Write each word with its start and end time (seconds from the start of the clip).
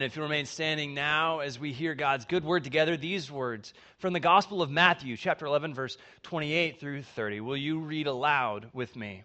And 0.00 0.06
if 0.06 0.16
you 0.16 0.22
remain 0.22 0.46
standing 0.46 0.94
now 0.94 1.40
as 1.40 1.58
we 1.58 1.74
hear 1.74 1.94
God's 1.94 2.24
good 2.24 2.42
word 2.42 2.64
together, 2.64 2.96
these 2.96 3.30
words 3.30 3.74
from 3.98 4.14
the 4.14 4.18
Gospel 4.18 4.62
of 4.62 4.70
Matthew, 4.70 5.14
chapter 5.14 5.44
11, 5.44 5.74
verse 5.74 5.98
28 6.22 6.80
through 6.80 7.02
30. 7.02 7.40
Will 7.40 7.58
you 7.58 7.80
read 7.80 8.06
aloud 8.06 8.70
with 8.72 8.96
me? 8.96 9.24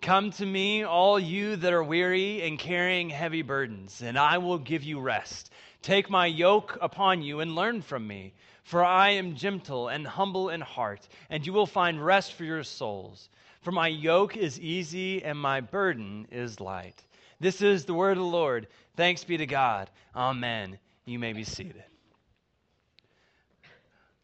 Come 0.00 0.30
to 0.30 0.46
me, 0.46 0.82
all 0.82 1.20
you 1.20 1.56
that 1.56 1.74
are 1.74 1.84
weary 1.84 2.40
and 2.40 2.58
carrying 2.58 3.10
heavy 3.10 3.42
burdens, 3.42 4.00
and 4.00 4.18
I 4.18 4.38
will 4.38 4.56
give 4.56 4.82
you 4.82 4.98
rest. 4.98 5.52
Take 5.82 6.08
my 6.08 6.24
yoke 6.24 6.78
upon 6.80 7.20
you 7.20 7.40
and 7.40 7.54
learn 7.54 7.82
from 7.82 8.06
me, 8.06 8.32
for 8.62 8.82
I 8.82 9.10
am 9.10 9.36
gentle 9.36 9.88
and 9.88 10.06
humble 10.06 10.48
in 10.48 10.62
heart, 10.62 11.06
and 11.28 11.46
you 11.46 11.52
will 11.52 11.66
find 11.66 12.02
rest 12.02 12.32
for 12.32 12.44
your 12.44 12.62
souls. 12.62 13.28
For 13.60 13.72
my 13.72 13.88
yoke 13.88 14.38
is 14.38 14.58
easy 14.58 15.22
and 15.22 15.38
my 15.38 15.60
burden 15.60 16.28
is 16.30 16.60
light. 16.60 17.04
This 17.42 17.60
is 17.60 17.84
the 17.84 17.92
word 17.92 18.12
of 18.12 18.18
the 18.18 18.30
Lord. 18.30 18.68
Thanks 18.96 19.24
be 19.24 19.36
to 19.36 19.46
God. 19.46 19.90
Amen. 20.14 20.78
You 21.04 21.18
may 21.18 21.32
be 21.32 21.42
seated. 21.42 21.82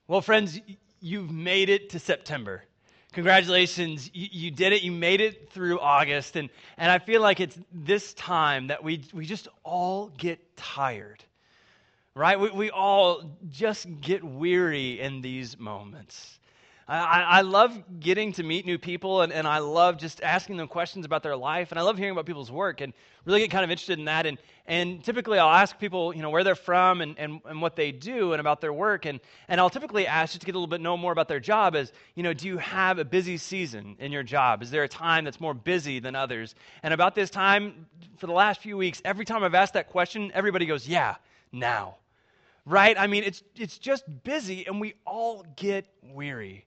Well, 0.07 0.21
friends, 0.21 0.61
you've 1.01 1.29
made 1.29 1.69
it 1.69 1.91
to 1.91 1.99
September. 1.99 2.63
Congratulations, 3.13 4.09
you, 4.15 4.29
you, 4.31 4.51
did 4.53 4.73
it. 4.73 4.83
You 4.83 4.93
made 4.93 5.21
it 5.21 5.51
through 5.51 5.81
August. 5.81 6.37
And, 6.37 6.49
and 6.77 6.93
I 6.93 7.01
feel 7.01 7.21
like 7.21 7.41
it's 7.41 7.59
this 7.73 8.15
time 8.15 8.69
that 8.69 8.85
we, 8.85 9.03
we 9.13 9.27
just 9.27 9.49
all 9.65 10.13
get 10.17 10.57
tired, 10.57 11.25
right? 12.15 12.39
We, 12.39 12.51
we 12.51 12.71
all 12.71 13.37
just 13.51 13.89
get 14.01 14.23
weary 14.23 15.01
in 15.01 15.23
these 15.23 15.59
moments. 15.59 16.39
I, 16.91 17.21
I 17.21 17.41
love 17.43 17.79
getting 18.01 18.33
to 18.33 18.43
meet 18.43 18.65
new 18.65 18.79
people 18.79 19.21
and, 19.21 19.31
and 19.31 19.47
I 19.47 19.59
love 19.59 19.99
just 19.99 20.23
asking 20.23 20.57
them 20.57 20.69
questions 20.69 21.05
about 21.05 21.23
their 21.23 21.37
life 21.37 21.71
and 21.71 21.79
I 21.79 21.83
love 21.83 21.99
hearing 21.99 22.13
about 22.13 22.25
people's 22.25 22.51
work 22.51 22.81
and 22.81 22.95
really 23.27 23.41
get 23.41 23.51
kind 23.51 23.63
of 23.63 23.71
interested 23.71 23.99
in 23.99 24.07
that. 24.07 24.25
And, 24.25 24.39
and 24.67 25.05
typically 25.05 25.39
I'll 25.39 25.55
ask 25.55 25.79
people, 25.79 26.17
you 26.17 26.23
know, 26.23 26.31
where 26.31 26.43
they're 26.45 26.55
from 26.55 27.03
and, 27.03 27.19
and, 27.19 27.43
and 27.45 27.61
what 27.61 27.77
they 27.77 27.93
do 27.93 28.33
and 28.33 28.41
about 28.41 28.63
their 28.63 28.73
work. 28.73 29.05
And, 29.05 29.21
and 29.49 29.61
I'll 29.61 29.69
typically 29.69 30.07
ask 30.07 30.33
just 30.33 30.41
to 30.41 30.47
get 30.47 30.55
a 30.55 30.59
little 30.59 30.67
bit 30.67 30.81
know 30.81 30.97
more 30.97 31.13
about 31.13 31.29
their 31.29 31.41
job 31.41 31.77
is, 31.77 31.93
you 32.15 32.23
know, 32.23 32.33
do 32.33 32.47
you 32.47 32.57
have 32.57 32.99
a 32.99 33.05
busy 33.05 33.37
season 33.37 33.97
in 33.99 34.11
your 34.11 34.23
job? 34.23 34.63
Is 34.63 34.71
there 34.71 34.85
a 34.85 34.89
time 34.89 35.25
that's 35.25 35.41
more 35.41 35.53
busy 35.53 36.01
than 36.01 36.17
others? 36.17 36.55
And 36.83 36.95
about 36.95 37.15
this 37.15 37.29
time, 37.29 37.87
for 38.17 38.27
the 38.27 38.33
last 38.33 38.63
few 38.63 38.79
weeks, 38.79 39.03
every 39.05 39.27
time 39.27 39.45
I've 39.45 39.55
asked 39.55 39.75
that 39.75 39.91
question, 39.91 40.33
everybody 40.33 40.65
goes, 40.65 40.89
yeah, 40.89 41.17
now. 41.53 41.97
Right? 42.65 42.99
I 42.99 43.09
mean, 43.09 43.25
it's, 43.25 43.43
it's 43.57 43.77
just 43.77 44.05
busy 44.25 44.67
and 44.67 44.81
we 44.81 44.95
all 45.05 45.45
get 45.57 45.87
weary. 46.03 46.65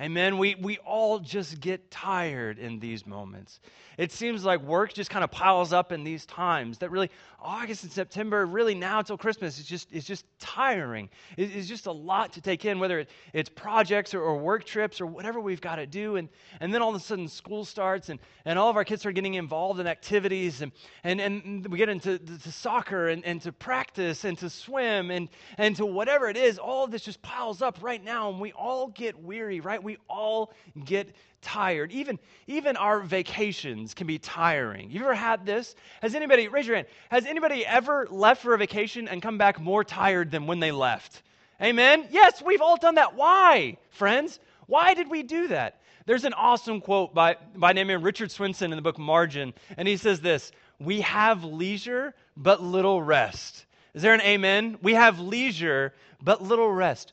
Amen. 0.00 0.38
We, 0.38 0.54
we 0.54 0.78
all 0.78 1.18
just 1.18 1.60
get 1.60 1.90
tired 1.90 2.58
in 2.58 2.78
these 2.78 3.06
moments. 3.06 3.60
It 3.98 4.10
seems 4.10 4.42
like 4.42 4.62
work 4.62 4.94
just 4.94 5.10
kind 5.10 5.22
of 5.22 5.30
piles 5.30 5.74
up 5.74 5.92
in 5.92 6.02
these 6.02 6.24
times 6.24 6.78
that 6.78 6.90
really, 6.90 7.10
August 7.38 7.82
and 7.82 7.92
September, 7.92 8.46
really 8.46 8.74
now 8.74 9.00
until 9.00 9.18
Christmas, 9.18 9.58
it's 9.58 9.68
just, 9.68 9.92
it's 9.92 10.06
just 10.06 10.24
tiring. 10.38 11.10
it's 11.36 11.68
just 11.68 11.86
a 11.86 11.92
lot 11.92 12.32
to 12.32 12.40
take 12.40 12.64
in, 12.64 12.78
whether 12.78 13.04
it's 13.34 13.50
projects 13.50 14.14
or, 14.14 14.22
or 14.22 14.38
work 14.38 14.64
trips 14.64 15.00
or 15.00 15.06
whatever 15.06 15.40
we've 15.40 15.60
got 15.60 15.76
to 15.76 15.86
do. 15.86 16.16
And, 16.16 16.30
and 16.60 16.72
then 16.72 16.80
all 16.80 16.88
of 16.88 16.96
a 16.96 17.00
sudden 17.00 17.28
school 17.28 17.64
starts 17.66 18.08
and, 18.08 18.18
and 18.46 18.58
all 18.58 18.70
of 18.70 18.76
our 18.76 18.84
kids 18.84 19.04
are 19.04 19.12
getting 19.12 19.34
involved 19.34 19.78
in 19.78 19.86
activities 19.86 20.62
and, 20.62 20.72
and, 21.04 21.20
and 21.20 21.66
we 21.68 21.76
get 21.76 21.90
into 21.90 22.18
to 22.18 22.52
soccer 22.52 23.08
and, 23.08 23.24
and 23.26 23.42
to 23.42 23.52
practice 23.52 24.24
and 24.24 24.38
to 24.38 24.48
swim 24.48 25.10
and, 25.10 25.28
and 25.58 25.76
to 25.76 25.84
whatever 25.84 26.28
it 26.30 26.36
is. 26.38 26.58
All 26.58 26.82
of 26.82 26.90
this 26.90 27.02
just 27.02 27.20
piles 27.20 27.60
up 27.60 27.82
right 27.82 28.02
now 28.02 28.30
and 28.30 28.40
we 28.40 28.52
all 28.52 28.88
get 28.88 29.20
weary, 29.20 29.60
right? 29.60 29.81
We 29.82 29.98
all 30.08 30.52
get 30.84 31.14
tired. 31.42 31.92
Even, 31.92 32.18
even 32.46 32.76
our 32.76 33.00
vacations 33.00 33.94
can 33.94 34.06
be 34.06 34.18
tiring. 34.18 34.90
You 34.90 35.00
ever 35.00 35.14
had 35.14 35.44
this? 35.44 35.74
Has 36.00 36.14
anybody, 36.14 36.48
raise 36.48 36.66
your 36.66 36.76
hand, 36.76 36.86
has 37.10 37.26
anybody 37.26 37.66
ever 37.66 38.06
left 38.10 38.42
for 38.42 38.54
a 38.54 38.58
vacation 38.58 39.08
and 39.08 39.20
come 39.20 39.38
back 39.38 39.60
more 39.60 39.84
tired 39.84 40.30
than 40.30 40.46
when 40.46 40.60
they 40.60 40.72
left? 40.72 41.22
Amen? 41.60 42.06
Yes, 42.10 42.42
we've 42.42 42.62
all 42.62 42.76
done 42.76 42.96
that. 42.96 43.14
Why, 43.14 43.76
friends? 43.90 44.38
Why 44.66 44.94
did 44.94 45.10
we 45.10 45.22
do 45.22 45.48
that? 45.48 45.80
There's 46.06 46.24
an 46.24 46.32
awesome 46.32 46.80
quote 46.80 47.14
by, 47.14 47.36
by 47.54 47.72
name 47.72 48.02
Richard 48.02 48.30
Swenson 48.30 48.72
in 48.72 48.76
the 48.76 48.82
book 48.82 48.98
Margin, 48.98 49.54
and 49.76 49.86
he 49.86 49.96
says 49.96 50.20
this 50.20 50.50
We 50.80 51.02
have 51.02 51.44
leisure, 51.44 52.14
but 52.36 52.62
little 52.62 53.00
rest. 53.00 53.66
Is 53.94 54.02
there 54.02 54.14
an 54.14 54.22
amen? 54.22 54.78
We 54.82 54.94
have 54.94 55.20
leisure, 55.20 55.92
but 56.22 56.42
little 56.42 56.70
rest. 56.70 57.12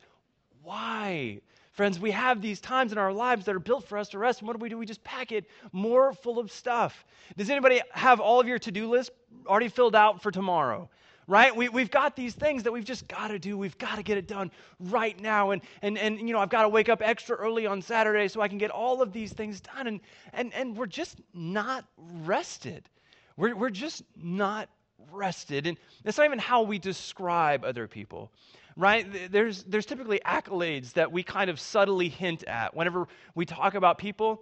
Why? 0.63 1.41
Friends, 1.71 1.99
we 1.99 2.11
have 2.11 2.41
these 2.41 2.59
times 2.59 2.91
in 2.91 2.97
our 2.97 3.13
lives 3.13 3.45
that 3.45 3.55
are 3.55 3.59
built 3.59 3.87
for 3.87 3.97
us 3.97 4.09
to 4.09 4.17
rest. 4.17 4.39
And 4.39 4.47
what 4.47 4.57
do 4.57 4.61
we 4.61 4.69
do? 4.69 4.77
We 4.77 4.85
just 4.85 5.03
pack 5.03 5.31
it 5.31 5.45
more 5.71 6.13
full 6.13 6.39
of 6.39 6.51
stuff. 6.51 7.05
Does 7.37 7.49
anybody 7.49 7.81
have 7.91 8.19
all 8.19 8.39
of 8.39 8.47
your 8.47 8.59
to 8.59 8.71
do 8.71 8.89
list 8.89 9.11
already 9.47 9.69
filled 9.69 9.95
out 9.95 10.21
for 10.21 10.31
tomorrow? 10.31 10.89
right? 11.29 11.55
We, 11.55 11.69
we've 11.69 11.91
got 11.91 12.15
these 12.15 12.33
things 12.33 12.63
that 12.63 12.71
we've 12.71 12.83
just 12.83 13.07
got 13.07 13.27
to 13.27 13.37
do. 13.37 13.55
We've 13.55 13.77
got 13.77 13.97
to 13.97 14.03
get 14.03 14.17
it 14.17 14.27
done 14.27 14.49
right 14.79 15.17
now. 15.21 15.51
And, 15.51 15.61
and, 15.83 15.95
and, 15.95 16.19
you 16.19 16.33
know, 16.33 16.39
I've 16.39 16.49
got 16.49 16.63
to 16.63 16.69
wake 16.69 16.89
up 16.89 17.03
extra 17.03 17.35
early 17.35 17.67
on 17.67 17.83
Saturday 17.83 18.27
so 18.27 18.41
I 18.41 18.47
can 18.47 18.57
get 18.57 18.71
all 18.71 19.03
of 19.03 19.13
these 19.13 19.31
things 19.31 19.61
done. 19.61 19.85
And, 19.85 19.99
and, 20.33 20.51
and 20.55 20.75
we're 20.75 20.87
just 20.87 21.21
not 21.31 21.85
rested. 22.25 22.89
We're, 23.37 23.55
we're 23.55 23.69
just 23.69 24.01
not 24.17 24.69
rested. 25.11 25.67
And 25.67 25.77
that's 26.03 26.17
not 26.17 26.25
even 26.25 26.39
how 26.39 26.63
we 26.63 26.79
describe 26.79 27.63
other 27.63 27.87
people 27.87 28.31
right? 28.79 29.29
There's, 29.29 29.63
there's 29.63 29.85
typically 29.85 30.21
accolades 30.25 30.93
that 30.93 31.11
we 31.11 31.21
kind 31.21 31.49
of 31.49 31.59
subtly 31.59 32.07
hint 32.07 32.45
at 32.45 32.73
whenever 32.73 33.09
we 33.35 33.45
talk 33.45 33.75
about 33.75 33.97
people. 33.97 34.41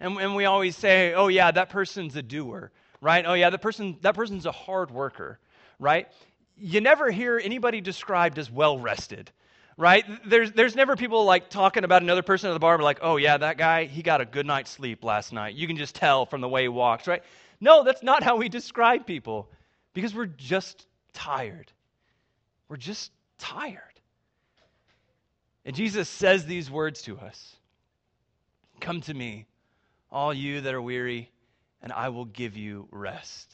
And, 0.00 0.18
and 0.18 0.34
we 0.34 0.46
always 0.46 0.76
say, 0.76 1.14
oh, 1.14 1.28
yeah, 1.28 1.52
that 1.52 1.70
person's 1.70 2.16
a 2.16 2.22
doer, 2.22 2.72
right? 3.00 3.24
Oh, 3.24 3.34
yeah, 3.34 3.50
that, 3.50 3.62
person, 3.62 3.96
that 4.00 4.16
person's 4.16 4.46
a 4.46 4.52
hard 4.52 4.90
worker, 4.90 5.38
right? 5.78 6.08
You 6.56 6.80
never 6.80 7.10
hear 7.10 7.40
anybody 7.42 7.80
described 7.80 8.38
as 8.38 8.50
well 8.50 8.78
rested 8.78 9.30
right? 9.76 10.04
There's, 10.28 10.52
there's 10.52 10.76
never 10.76 10.94
people 10.94 11.24
like 11.24 11.48
talking 11.48 11.84
about 11.84 12.02
another 12.02 12.20
person 12.20 12.50
at 12.50 12.52
the 12.52 12.58
bar, 12.58 12.76
like, 12.80 12.98
oh, 13.00 13.16
yeah, 13.16 13.38
that 13.38 13.56
guy, 13.56 13.86
he 13.86 14.02
got 14.02 14.20
a 14.20 14.26
good 14.26 14.44
night's 14.44 14.70
sleep 14.70 15.02
last 15.02 15.32
night. 15.32 15.54
You 15.54 15.66
can 15.66 15.78
just 15.78 15.94
tell 15.94 16.26
from 16.26 16.42
the 16.42 16.48
way 16.48 16.62
he 16.62 16.68
walks, 16.68 17.06
right? 17.06 17.22
No, 17.62 17.82
that's 17.82 18.02
not 18.02 18.22
how 18.22 18.36
we 18.36 18.50
describe 18.50 19.06
people 19.06 19.48
because 19.94 20.14
we're 20.14 20.26
just 20.26 20.86
tired. 21.14 21.72
We're 22.68 22.76
just 22.76 23.10
tired. 23.40 23.82
And 25.64 25.74
Jesus 25.74 26.08
says 26.08 26.46
these 26.46 26.70
words 26.70 27.02
to 27.02 27.18
us 27.18 27.56
Come 28.80 29.00
to 29.02 29.14
me, 29.14 29.46
all 30.10 30.32
you 30.32 30.60
that 30.62 30.74
are 30.74 30.82
weary, 30.82 31.30
and 31.82 31.92
I 31.92 32.08
will 32.08 32.24
give 32.24 32.56
you 32.56 32.88
rest. 32.90 33.52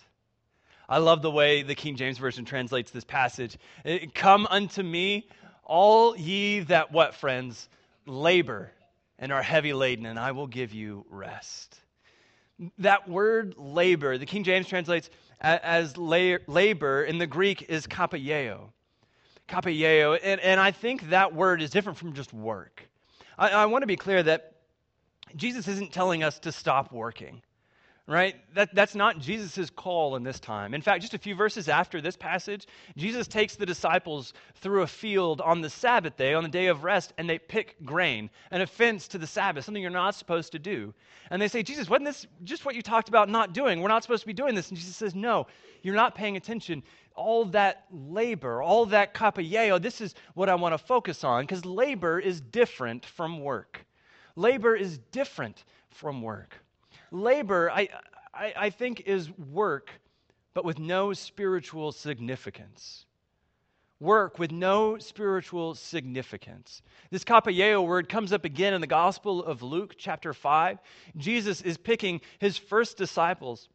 I 0.88 0.98
love 0.98 1.20
the 1.20 1.30
way 1.30 1.62
the 1.62 1.74
King 1.74 1.96
James 1.96 2.18
Version 2.18 2.44
translates 2.44 2.92
this 2.92 3.04
passage. 3.04 3.58
Eh, 3.84 4.06
come 4.14 4.46
unto 4.48 4.84
me, 4.84 5.28
all 5.64 6.16
ye 6.16 6.60
that, 6.60 6.92
what, 6.92 7.14
friends? 7.14 7.68
Labor 8.06 8.70
and 9.18 9.32
are 9.32 9.42
heavy 9.42 9.72
laden, 9.72 10.06
and 10.06 10.18
I 10.18 10.30
will 10.30 10.46
give 10.46 10.72
you 10.72 11.04
rest. 11.10 11.80
That 12.78 13.08
word 13.08 13.54
labor, 13.58 14.16
the 14.16 14.26
King 14.26 14.44
James 14.44 14.68
translates 14.68 15.10
as 15.40 15.96
labor 15.96 17.02
in 17.02 17.18
the 17.18 17.26
Greek 17.26 17.66
is 17.68 17.86
kapaieo 17.86 18.70
kapaieo. 19.48 20.18
And, 20.22 20.40
and 20.40 20.60
I 20.60 20.70
think 20.70 21.10
that 21.10 21.34
word 21.34 21.62
is 21.62 21.70
different 21.70 21.98
from 21.98 22.12
just 22.12 22.32
work. 22.32 22.88
I, 23.38 23.50
I 23.50 23.66
want 23.66 23.82
to 23.82 23.86
be 23.86 23.96
clear 23.96 24.22
that 24.22 24.54
Jesus 25.34 25.68
isn't 25.68 25.92
telling 25.92 26.22
us 26.22 26.38
to 26.40 26.52
stop 26.52 26.92
working 26.92 27.42
right? 28.06 28.36
That, 28.54 28.72
that's 28.74 28.94
not 28.94 29.18
Jesus' 29.18 29.68
call 29.70 30.14
in 30.14 30.22
this 30.22 30.38
time. 30.38 30.74
In 30.74 30.82
fact, 30.82 31.00
just 31.02 31.14
a 31.14 31.18
few 31.18 31.34
verses 31.34 31.68
after 31.68 32.00
this 32.00 32.16
passage, 32.16 32.66
Jesus 32.96 33.26
takes 33.26 33.56
the 33.56 33.66
disciples 33.66 34.32
through 34.54 34.82
a 34.82 34.86
field 34.86 35.40
on 35.40 35.60
the 35.60 35.70
Sabbath 35.70 36.16
day, 36.16 36.34
on 36.34 36.44
the 36.44 36.48
day 36.48 36.66
of 36.66 36.84
rest, 36.84 37.12
and 37.18 37.28
they 37.28 37.38
pick 37.38 37.84
grain, 37.84 38.30
an 38.52 38.60
offense 38.60 39.08
to 39.08 39.18
the 39.18 39.26
Sabbath, 39.26 39.64
something 39.64 39.82
you're 39.82 39.90
not 39.90 40.14
supposed 40.14 40.52
to 40.52 40.58
do. 40.58 40.94
And 41.30 41.42
they 41.42 41.48
say, 41.48 41.64
Jesus, 41.64 41.90
wasn't 41.90 42.06
this 42.06 42.26
just 42.44 42.64
what 42.64 42.76
you 42.76 42.82
talked 42.82 43.08
about 43.08 43.28
not 43.28 43.52
doing? 43.52 43.80
We're 43.80 43.88
not 43.88 44.04
supposed 44.04 44.22
to 44.22 44.28
be 44.28 44.32
doing 44.32 44.54
this. 44.54 44.68
And 44.68 44.78
Jesus 44.78 44.96
says, 44.96 45.14
No, 45.14 45.48
you're 45.82 45.96
not 45.96 46.14
paying 46.14 46.36
attention 46.36 46.84
all 47.16 47.46
that 47.46 47.86
labor, 47.90 48.62
all 48.62 48.86
that 48.86 49.14
kapaieo, 49.14 49.80
this 49.80 50.00
is 50.00 50.14
what 50.34 50.48
I 50.48 50.54
want 50.54 50.74
to 50.74 50.78
focus 50.78 51.24
on 51.24 51.44
because 51.44 51.64
labor 51.64 52.20
is 52.20 52.40
different 52.40 53.06
from 53.06 53.40
work. 53.40 53.84
Labor 54.36 54.76
is 54.76 54.98
different 55.12 55.64
from 55.88 56.20
work. 56.20 56.58
Labor, 57.10 57.70
I, 57.70 57.88
I, 58.34 58.54
I 58.56 58.70
think, 58.70 59.02
is 59.06 59.30
work, 59.30 59.90
but 60.54 60.64
with 60.64 60.78
no 60.78 61.12
spiritual 61.12 61.92
significance. 61.92 63.06
Work 63.98 64.38
with 64.38 64.52
no 64.52 64.98
spiritual 64.98 65.74
significance. 65.74 66.82
This 67.10 67.24
kapaieo 67.24 67.86
word 67.86 68.08
comes 68.08 68.32
up 68.32 68.44
again 68.44 68.74
in 68.74 68.82
the 68.82 68.86
Gospel 68.86 69.42
of 69.42 69.62
Luke, 69.62 69.94
chapter 69.96 70.34
5. 70.34 70.78
Jesus 71.16 71.62
is 71.62 71.78
picking 71.78 72.20
his 72.38 72.58
first 72.58 72.98
disciples 72.98 73.68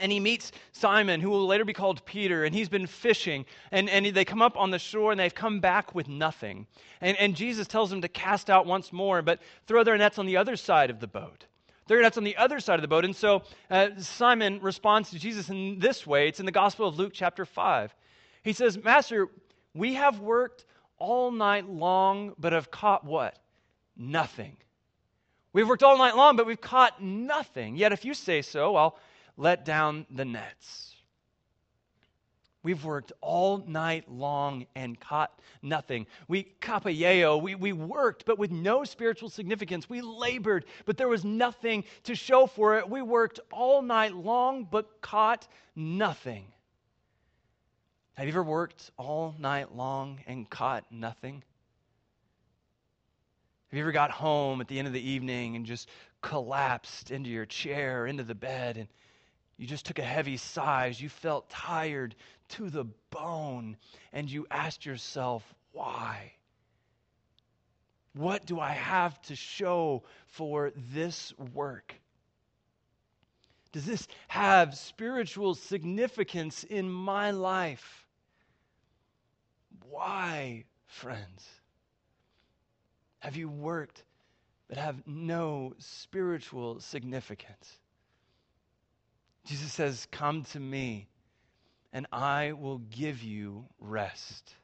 and 0.00 0.10
he 0.10 0.18
meets 0.18 0.50
Simon, 0.72 1.20
who 1.20 1.30
will 1.30 1.46
later 1.46 1.64
be 1.64 1.72
called 1.72 2.04
Peter, 2.04 2.44
and 2.44 2.54
he's 2.54 2.68
been 2.68 2.86
fishing. 2.86 3.46
And, 3.70 3.88
and 3.88 4.06
they 4.06 4.24
come 4.24 4.42
up 4.42 4.56
on 4.56 4.70
the 4.70 4.78
shore 4.78 5.12
and 5.12 5.20
they've 5.20 5.34
come 5.34 5.60
back 5.60 5.94
with 5.94 6.08
nothing. 6.08 6.66
And, 7.00 7.16
and 7.18 7.36
Jesus 7.36 7.68
tells 7.68 7.90
them 7.90 8.02
to 8.02 8.08
cast 8.08 8.50
out 8.50 8.66
once 8.66 8.92
more, 8.92 9.22
but 9.22 9.40
throw 9.66 9.84
their 9.84 9.96
nets 9.96 10.18
on 10.18 10.26
the 10.26 10.36
other 10.36 10.56
side 10.56 10.90
of 10.90 10.98
the 10.98 11.06
boat. 11.06 11.46
They're 11.86 12.02
that's 12.02 12.16
on 12.16 12.24
the 12.24 12.36
other 12.36 12.60
side 12.60 12.76
of 12.76 12.82
the 12.82 12.88
boat. 12.88 13.04
And 13.04 13.14
so 13.14 13.42
uh, 13.70 13.88
Simon 13.98 14.60
responds 14.60 15.10
to 15.10 15.18
Jesus 15.18 15.50
in 15.50 15.78
this 15.78 16.06
way. 16.06 16.28
It's 16.28 16.40
in 16.40 16.46
the 16.46 16.52
Gospel 16.52 16.88
of 16.88 16.98
Luke, 16.98 17.12
chapter 17.14 17.44
5. 17.44 17.94
He 18.42 18.52
says, 18.52 18.82
Master, 18.82 19.28
we 19.74 19.94
have 19.94 20.20
worked 20.20 20.64
all 20.98 21.30
night 21.30 21.68
long, 21.68 22.34
but 22.38 22.52
have 22.52 22.70
caught 22.70 23.04
what? 23.04 23.38
Nothing. 23.96 24.56
We've 25.52 25.68
worked 25.68 25.82
all 25.82 25.98
night 25.98 26.16
long, 26.16 26.36
but 26.36 26.46
we've 26.46 26.60
caught 26.60 27.02
nothing. 27.02 27.76
Yet 27.76 27.92
if 27.92 28.04
you 28.04 28.14
say 28.14 28.42
so, 28.42 28.76
I'll 28.76 28.98
let 29.36 29.64
down 29.64 30.06
the 30.10 30.24
nets. 30.24 30.93
We've 32.64 32.82
worked 32.82 33.12
all 33.20 33.58
night 33.58 34.10
long 34.10 34.66
and 34.74 34.98
caught 34.98 35.38
nothing. 35.62 36.06
We 36.28 36.54
kapaieo, 36.62 37.40
we, 37.40 37.54
we 37.54 37.74
worked, 37.74 38.24
but 38.24 38.38
with 38.38 38.50
no 38.50 38.84
spiritual 38.84 39.28
significance. 39.28 39.88
We 39.88 40.00
labored, 40.00 40.64
but 40.86 40.96
there 40.96 41.06
was 41.06 41.26
nothing 41.26 41.84
to 42.04 42.14
show 42.14 42.46
for 42.46 42.78
it. 42.78 42.88
We 42.88 43.02
worked 43.02 43.38
all 43.52 43.82
night 43.82 44.14
long, 44.14 44.66
but 44.68 45.02
caught 45.02 45.46
nothing. 45.76 46.46
Have 48.14 48.26
you 48.26 48.32
ever 48.32 48.42
worked 48.42 48.90
all 48.96 49.34
night 49.38 49.74
long 49.76 50.20
and 50.26 50.48
caught 50.48 50.90
nothing? 50.90 51.42
Have 53.68 53.76
you 53.76 53.82
ever 53.82 53.92
got 53.92 54.10
home 54.10 54.62
at 54.62 54.68
the 54.68 54.78
end 54.78 54.88
of 54.88 54.94
the 54.94 55.06
evening 55.06 55.56
and 55.56 55.66
just 55.66 55.90
collapsed 56.22 57.10
into 57.10 57.28
your 57.28 57.44
chair, 57.44 58.06
into 58.06 58.22
the 58.22 58.34
bed, 58.34 58.78
and 58.78 58.88
you 59.56 59.66
just 59.66 59.86
took 59.86 59.98
a 59.98 60.02
heavy 60.02 60.36
sigh 60.36 60.92
you 60.96 61.08
felt 61.08 61.48
tired 61.48 62.14
to 62.48 62.70
the 62.70 62.84
bone 63.10 63.76
and 64.12 64.30
you 64.30 64.46
asked 64.50 64.84
yourself, 64.84 65.42
why? 65.72 66.32
What 68.14 68.46
do 68.46 68.60
I 68.60 68.72
have 68.72 69.20
to 69.22 69.36
show 69.36 70.04
for 70.26 70.72
this 70.92 71.32
work? 71.52 71.94
Does 73.72 73.86
this 73.86 74.06
have 74.28 74.76
spiritual 74.76 75.56
significance 75.56 76.62
in 76.62 76.88
my 76.88 77.32
life? 77.32 78.06
Why, 79.90 80.64
friends? 80.86 81.44
Have 83.18 83.36
you 83.36 83.48
worked 83.48 84.04
but 84.68 84.76
have 84.76 85.06
no 85.06 85.74
spiritual 85.78 86.80
significance? 86.80 87.78
Jesus 89.44 89.72
says, 89.72 90.06
Come 90.10 90.44
to 90.52 90.60
me, 90.60 91.08
and 91.92 92.06
I 92.12 92.52
will 92.52 92.78
give 92.78 93.22
you 93.22 93.66
rest. 93.78 94.54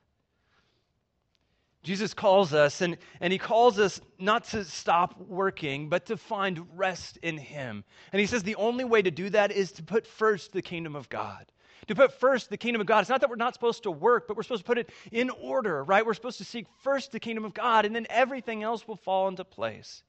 Jesus 1.83 2.13
calls 2.13 2.53
us, 2.53 2.83
and, 2.83 2.99
and 3.21 3.33
he 3.33 3.39
calls 3.39 3.79
us 3.79 4.01
not 4.19 4.45
to 4.49 4.65
stop 4.65 5.19
working, 5.19 5.89
but 5.89 6.07
to 6.07 6.17
find 6.19 6.67
rest 6.77 7.19
in 7.23 7.39
him. 7.39 7.85
And 8.13 8.21
he 8.21 8.27
says 8.27 8.43
the 8.43 8.57
only 8.57 8.85
way 8.85 9.01
to 9.01 9.11
do 9.11 9.31
that 9.31 9.51
is 9.51 9.73
to 9.73 9.83
put 9.83 10.07
first 10.07 10.53
the 10.53 10.61
kingdom 10.61 10.95
of 10.95 11.09
God. 11.09 11.47
To 11.87 11.95
put 11.95 12.13
first 12.13 12.51
the 12.51 12.59
kingdom 12.59 12.83
of 12.83 12.87
God. 12.87 13.01
It's 13.01 13.09
not 13.09 13.23
that 13.23 13.31
we're 13.31 13.37
not 13.37 13.55
supposed 13.55 13.85
to 13.85 13.91
work, 13.91 14.29
but 14.29 14.37
we're 14.37 14.43
supposed 14.43 14.63
to 14.63 14.67
put 14.67 14.77
it 14.77 14.91
in 15.11 15.31
order, 15.31 15.83
right? 15.83 16.05
We're 16.05 16.15
supposed 16.15 16.39
to 16.39 16.45
seek 16.45 16.67
first 16.83 17.13
the 17.13 17.21
kingdom 17.21 17.47
of 17.47 17.55
God, 17.55 17.87
and 17.87 17.97
then 17.97 18.07
everything 18.11 18.63
else 18.63 18.87
will 18.87 18.97
fall 18.97 19.29
into 19.29 19.45
place. 19.45 20.03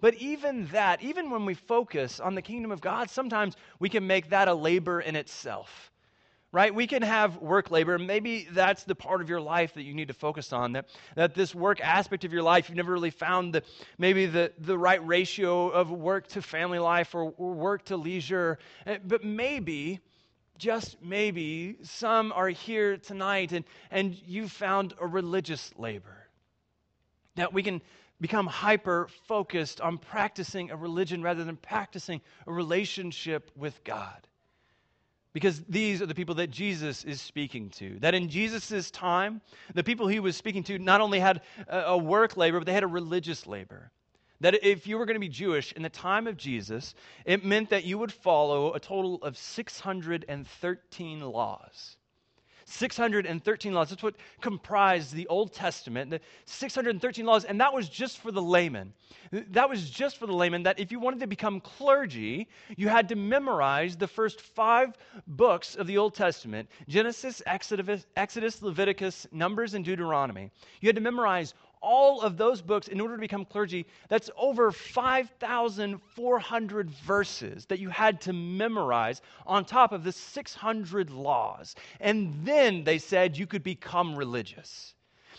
But 0.00 0.14
even 0.14 0.66
that, 0.66 1.02
even 1.02 1.30
when 1.30 1.46
we 1.46 1.54
focus 1.54 2.20
on 2.20 2.34
the 2.34 2.42
kingdom 2.42 2.70
of 2.70 2.80
God, 2.80 3.10
sometimes 3.10 3.56
we 3.78 3.88
can 3.88 4.06
make 4.06 4.30
that 4.30 4.48
a 4.48 4.54
labor 4.54 5.00
in 5.00 5.16
itself. 5.16 5.90
Right? 6.52 6.72
We 6.72 6.86
can 6.86 7.02
have 7.02 7.38
work 7.38 7.72
labor. 7.72 7.98
Maybe 7.98 8.46
that's 8.48 8.84
the 8.84 8.94
part 8.94 9.20
of 9.20 9.28
your 9.28 9.40
life 9.40 9.74
that 9.74 9.82
you 9.82 9.92
need 9.92 10.06
to 10.06 10.14
focus 10.14 10.52
on. 10.52 10.72
That, 10.74 10.86
that 11.16 11.34
this 11.34 11.52
work 11.52 11.80
aspect 11.80 12.24
of 12.24 12.32
your 12.32 12.44
life, 12.44 12.68
you've 12.68 12.76
never 12.76 12.92
really 12.92 13.10
found 13.10 13.54
the, 13.54 13.64
maybe 13.98 14.26
the, 14.26 14.52
the 14.58 14.78
right 14.78 15.04
ratio 15.04 15.68
of 15.70 15.90
work 15.90 16.28
to 16.28 16.42
family 16.42 16.78
life 16.78 17.12
or, 17.12 17.34
or 17.36 17.54
work 17.54 17.86
to 17.86 17.96
leisure. 17.96 18.58
Eh, 18.86 18.98
but 19.04 19.24
maybe, 19.24 19.98
just 20.56 21.02
maybe, 21.02 21.76
some 21.82 22.30
are 22.30 22.50
here 22.50 22.98
tonight 22.98 23.50
and, 23.50 23.64
and 23.90 24.16
you 24.24 24.46
found 24.46 24.94
a 25.00 25.06
religious 25.08 25.72
labor. 25.76 26.28
That 27.34 27.52
we 27.52 27.64
can 27.64 27.82
become 28.24 28.46
hyper 28.46 29.06
focused 29.28 29.82
on 29.82 29.98
practicing 29.98 30.70
a 30.70 30.76
religion 30.76 31.20
rather 31.20 31.44
than 31.44 31.58
practicing 31.58 32.22
a 32.46 32.52
relationship 32.54 33.50
with 33.54 33.84
God. 33.84 34.26
Because 35.34 35.62
these 35.68 36.00
are 36.00 36.06
the 36.06 36.14
people 36.14 36.36
that 36.36 36.50
Jesus 36.50 37.04
is 37.04 37.20
speaking 37.20 37.68
to. 37.72 37.98
That 37.98 38.14
in 38.14 38.30
Jesus' 38.30 38.90
time, 38.90 39.42
the 39.74 39.84
people 39.84 40.08
he 40.08 40.20
was 40.20 40.38
speaking 40.38 40.62
to 40.62 40.78
not 40.78 41.02
only 41.02 41.20
had 41.20 41.42
a 41.68 41.98
work 41.98 42.38
labor, 42.38 42.60
but 42.60 42.64
they 42.64 42.72
had 42.72 42.82
a 42.82 42.86
religious 42.86 43.46
labor. 43.46 43.90
That 44.40 44.64
if 44.66 44.86
you 44.86 44.96
were 44.96 45.04
going 45.04 45.16
to 45.16 45.20
be 45.20 45.28
Jewish 45.28 45.72
in 45.72 45.82
the 45.82 45.90
time 45.90 46.26
of 46.26 46.38
Jesus, 46.38 46.94
it 47.26 47.44
meant 47.44 47.68
that 47.68 47.84
you 47.84 47.98
would 47.98 48.10
follow 48.10 48.72
a 48.72 48.80
total 48.80 49.16
of 49.16 49.36
613 49.36 51.20
laws. 51.20 51.96
613 52.64 53.72
laws. 53.72 53.90
That's 53.90 54.02
what 54.02 54.14
comprised 54.40 55.14
the 55.14 55.26
Old 55.28 55.52
Testament, 55.52 56.10
the 56.10 56.20
613 56.46 57.26
laws, 57.26 57.44
and 57.44 57.60
that 57.60 57.72
was 57.72 57.88
just 57.88 58.18
for 58.18 58.30
the 58.30 58.42
layman. 58.42 58.92
That 59.30 59.68
was 59.68 59.90
just 59.90 60.18
for 60.18 60.26
the 60.26 60.32
layman, 60.32 60.62
that 60.64 60.78
if 60.78 60.92
you 60.92 61.00
wanted 61.00 61.20
to 61.20 61.26
become 61.26 61.60
clergy, 61.60 62.48
you 62.76 62.88
had 62.88 63.08
to 63.08 63.16
memorize 63.16 63.96
the 63.96 64.06
first 64.06 64.40
five 64.40 64.96
books 65.26 65.76
of 65.76 65.86
the 65.86 65.98
Old 65.98 66.14
Testament 66.14 66.68
Genesis, 66.88 67.42
Exodus, 67.46 68.06
Exodus 68.16 68.62
Leviticus, 68.62 69.26
Numbers, 69.32 69.74
and 69.74 69.84
Deuteronomy. 69.84 70.50
You 70.80 70.88
had 70.88 70.96
to 70.96 71.02
memorize 71.02 71.54
all 71.84 72.22
of 72.22 72.38
those 72.38 72.62
books 72.62 72.88
in 72.88 73.00
order 73.00 73.14
to 73.14 73.20
become 73.20 73.44
clergy, 73.44 73.86
that's 74.08 74.30
over 74.36 74.72
5,400 74.72 76.90
verses 76.90 77.66
that 77.66 77.78
you 77.78 77.90
had 77.90 78.20
to 78.22 78.32
memorize 78.32 79.22
on 79.46 79.64
top 79.64 79.92
of 79.92 80.02
the 80.02 80.10
600 80.12 81.10
laws. 81.10 81.76
And 82.00 82.44
then 82.44 82.82
they 82.84 82.98
said 82.98 83.36
you 83.36 83.46
could 83.46 83.62
become 83.62 84.16
religious. 84.16 84.94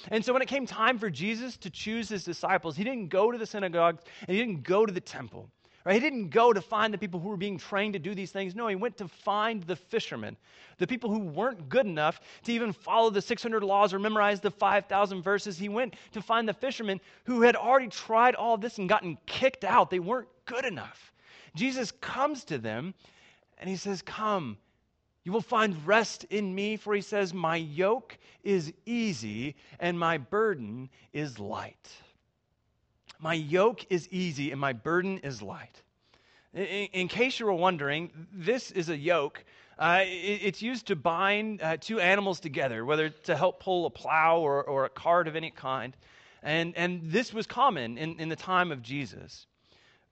And 0.09 0.23
so 0.23 0.33
when 0.33 0.43
it 0.43 0.47
came 0.47 0.67
time 0.67 0.99
for 0.99 1.09
Jesus 1.09 1.57
to 1.57 1.71
choose 1.71 2.09
his 2.09 2.23
disciples, 2.23 2.77
he 2.77 2.83
didn't 2.83 3.07
go 3.07 3.31
to 3.31 3.37
the 3.37 3.47
synagogues 3.47 4.03
and 4.27 4.29
he 4.29 4.37
didn't 4.37 4.63
go 4.63 4.85
to 4.85 4.93
the 4.93 5.01
temple. 5.01 5.49
Right? 5.85 5.93
He 5.93 5.99
didn't 5.99 6.29
go 6.29 6.51
to 6.51 6.61
find 6.61 6.91
the 6.91 6.97
people 6.97 7.19
who 7.19 7.29
were 7.29 7.37
being 7.37 7.59
trained 7.59 7.93
to 7.93 7.99
do 7.99 8.15
these 8.15 8.31
things. 8.31 8.55
No, 8.55 8.67
he 8.67 8.75
went 8.75 8.97
to 8.97 9.07
find 9.07 9.61
the 9.63 9.75
fishermen, 9.75 10.35
the 10.79 10.87
people 10.87 11.11
who 11.11 11.19
weren't 11.19 11.69
good 11.69 11.85
enough 11.85 12.19
to 12.45 12.51
even 12.51 12.73
follow 12.73 13.11
the 13.11 13.21
600 13.21 13.63
laws 13.63 13.93
or 13.93 13.99
memorize 13.99 14.39
the 14.39 14.49
5,000 14.49 15.21
verses. 15.21 15.59
He 15.59 15.69
went 15.69 15.95
to 16.13 16.23
find 16.23 16.49
the 16.49 16.53
fishermen 16.53 16.99
who 17.25 17.43
had 17.43 17.55
already 17.55 17.89
tried 17.89 18.33
all 18.33 18.57
this 18.57 18.79
and 18.79 18.89
gotten 18.89 19.19
kicked 19.27 19.63
out. 19.63 19.91
They 19.91 19.99
weren't 19.99 20.27
good 20.45 20.65
enough. 20.65 21.13
Jesus 21.55 21.91
comes 21.91 22.43
to 22.45 22.57
them 22.57 22.95
and 23.59 23.69
he 23.69 23.75
says, 23.75 24.01
Come, 24.01 24.57
you 25.23 25.31
will 25.31 25.41
find 25.41 25.85
rest 25.85 26.23
in 26.25 26.53
me, 26.53 26.77
for 26.77 26.95
he 26.95 27.01
says, 27.01 27.31
My 27.31 27.57
yoke 27.57 28.17
is 28.43 28.73
easy 28.87 29.55
and 29.79 29.99
my 29.99 30.17
burden 30.17 30.89
is 31.13 31.37
light. 31.39 31.89
My 33.19 33.33
yoke 33.33 33.85
is 33.89 34.07
easy 34.11 34.51
and 34.51 34.59
my 34.59 34.73
burden 34.73 35.19
is 35.19 35.41
light. 35.41 35.81
In, 36.55 36.87
in 36.93 37.07
case 37.09 37.39
you 37.39 37.45
were 37.45 37.53
wondering, 37.53 38.11
this 38.33 38.71
is 38.71 38.89
a 38.89 38.97
yoke. 38.97 39.43
Uh, 39.77 39.99
it, 40.03 40.39
it's 40.41 40.61
used 40.61 40.87
to 40.87 40.95
bind 40.95 41.61
uh, 41.61 41.75
two 41.77 41.99
animals 41.99 42.39
together, 42.39 42.85
whether 42.85 43.09
to 43.09 43.35
help 43.35 43.59
pull 43.59 43.85
a 43.85 43.89
plow 43.89 44.39
or, 44.39 44.63
or 44.63 44.85
a 44.85 44.89
cart 44.89 45.27
of 45.27 45.35
any 45.35 45.51
kind. 45.51 45.95
And, 46.41 46.75
and 46.77 47.11
this 47.11 47.33
was 47.33 47.45
common 47.45 47.97
in, 47.97 48.19
in 48.19 48.29
the 48.29 48.35
time 48.37 48.71
of 48.71 48.81
Jesus. 48.81 49.47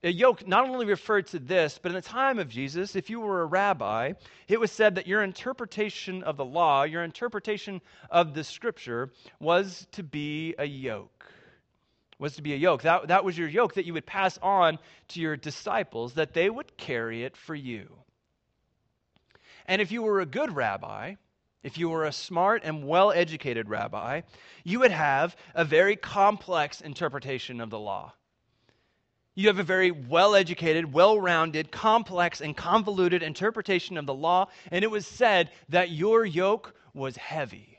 A 0.02 0.10
yoke 0.10 0.46
not 0.46 0.68
only 0.68 0.84
referred 0.84 1.28
to 1.28 1.38
this, 1.38 1.78
but 1.80 1.90
in 1.90 1.94
the 1.94 2.02
time 2.02 2.38
of 2.38 2.50
Jesus, 2.50 2.94
if 2.94 3.08
you 3.08 3.20
were 3.20 3.40
a 3.40 3.46
rabbi, 3.46 4.12
it 4.48 4.60
was 4.60 4.70
said 4.70 4.96
that 4.96 5.06
your 5.06 5.22
interpretation 5.22 6.22
of 6.24 6.36
the 6.36 6.44
law, 6.44 6.82
your 6.82 7.04
interpretation 7.04 7.80
of 8.10 8.34
the 8.34 8.44
scripture, 8.44 9.12
was 9.40 9.86
to 9.92 10.02
be 10.02 10.54
a 10.58 10.66
yoke 10.66 11.33
was 12.18 12.36
to 12.36 12.42
be 12.42 12.54
a 12.54 12.56
yoke. 12.56 12.82
That, 12.82 13.08
that 13.08 13.24
was 13.24 13.36
your 13.36 13.48
yoke 13.48 13.74
that 13.74 13.86
you 13.86 13.92
would 13.94 14.06
pass 14.06 14.38
on 14.42 14.78
to 15.08 15.20
your 15.20 15.36
disciples, 15.36 16.14
that 16.14 16.34
they 16.34 16.48
would 16.48 16.76
carry 16.76 17.24
it 17.24 17.36
for 17.36 17.54
you. 17.54 17.88
And 19.66 19.80
if 19.80 19.90
you 19.90 20.02
were 20.02 20.20
a 20.20 20.26
good 20.26 20.54
rabbi, 20.54 21.14
if 21.62 21.78
you 21.78 21.88
were 21.88 22.04
a 22.04 22.12
smart 22.12 22.62
and 22.64 22.86
well 22.86 23.10
educated 23.10 23.68
rabbi, 23.68 24.22
you 24.64 24.80
would 24.80 24.90
have 24.90 25.36
a 25.54 25.64
very 25.64 25.96
complex 25.96 26.80
interpretation 26.80 27.60
of 27.60 27.70
the 27.70 27.78
law. 27.78 28.12
You 29.34 29.48
have 29.48 29.58
a 29.58 29.64
very 29.64 29.90
well 29.90 30.36
educated, 30.36 30.92
well 30.92 31.18
rounded, 31.18 31.72
complex, 31.72 32.40
and 32.40 32.56
convoluted 32.56 33.22
interpretation 33.22 33.96
of 33.96 34.06
the 34.06 34.14
law, 34.14 34.48
and 34.70 34.84
it 34.84 34.90
was 34.90 35.06
said 35.06 35.50
that 35.70 35.90
your 35.90 36.24
yoke 36.24 36.74
was 36.92 37.16
heavy 37.16 37.73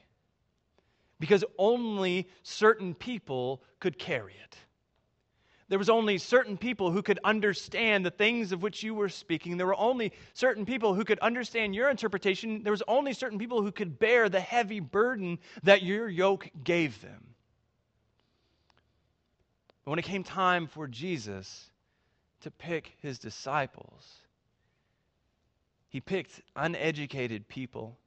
because 1.20 1.44
only 1.58 2.28
certain 2.44 2.94
people 2.94 3.62
could 3.80 3.98
carry 3.98 4.34
it. 4.34 4.58
There 5.68 5.80
was 5.80 5.90
only 5.90 6.20
certain 6.20 6.58
people 6.58 6.92
who 6.92 7.02
could 7.02 7.20
understand 7.24 8.06
the 8.06 8.12
things 8.12 8.52
of 8.52 8.62
which 8.62 8.84
you 8.84 8.94
were 8.94 9.10
speaking. 9.10 9.58
There 9.58 9.66
were 9.66 9.80
only 9.80 10.14
certain 10.34 10.66
people 10.66 10.94
who 10.94 11.04
could 11.04 11.18
understand 11.20 11.74
your 11.74 11.90
interpretation. 11.90 12.62
There 12.62 12.72
was 12.72 12.84
only 12.88 13.14
certain 13.14 13.40
people 13.40 13.64
who 13.64 13.72
could 13.72 13.98
bear 13.98 14.30
the 14.30 14.40
heavy 14.40 14.80
burden 14.80 15.40
that 15.64 15.82
your 15.82 16.08
yoke 16.08 16.50
gave 16.64 17.02
them. 17.02 17.34
But 19.84 19.92
when 19.92 20.00
it 20.00 20.06
came 20.06 20.24
time 20.24 20.68
for 20.68 20.88
Jesus 20.88 21.72
to 22.46 22.52
pick 22.52 22.96
his 23.02 23.18
disciples. 23.18 24.20
He 25.90 26.00
picked 26.00 26.42
uneducated 26.56 27.48
people. 27.48 27.98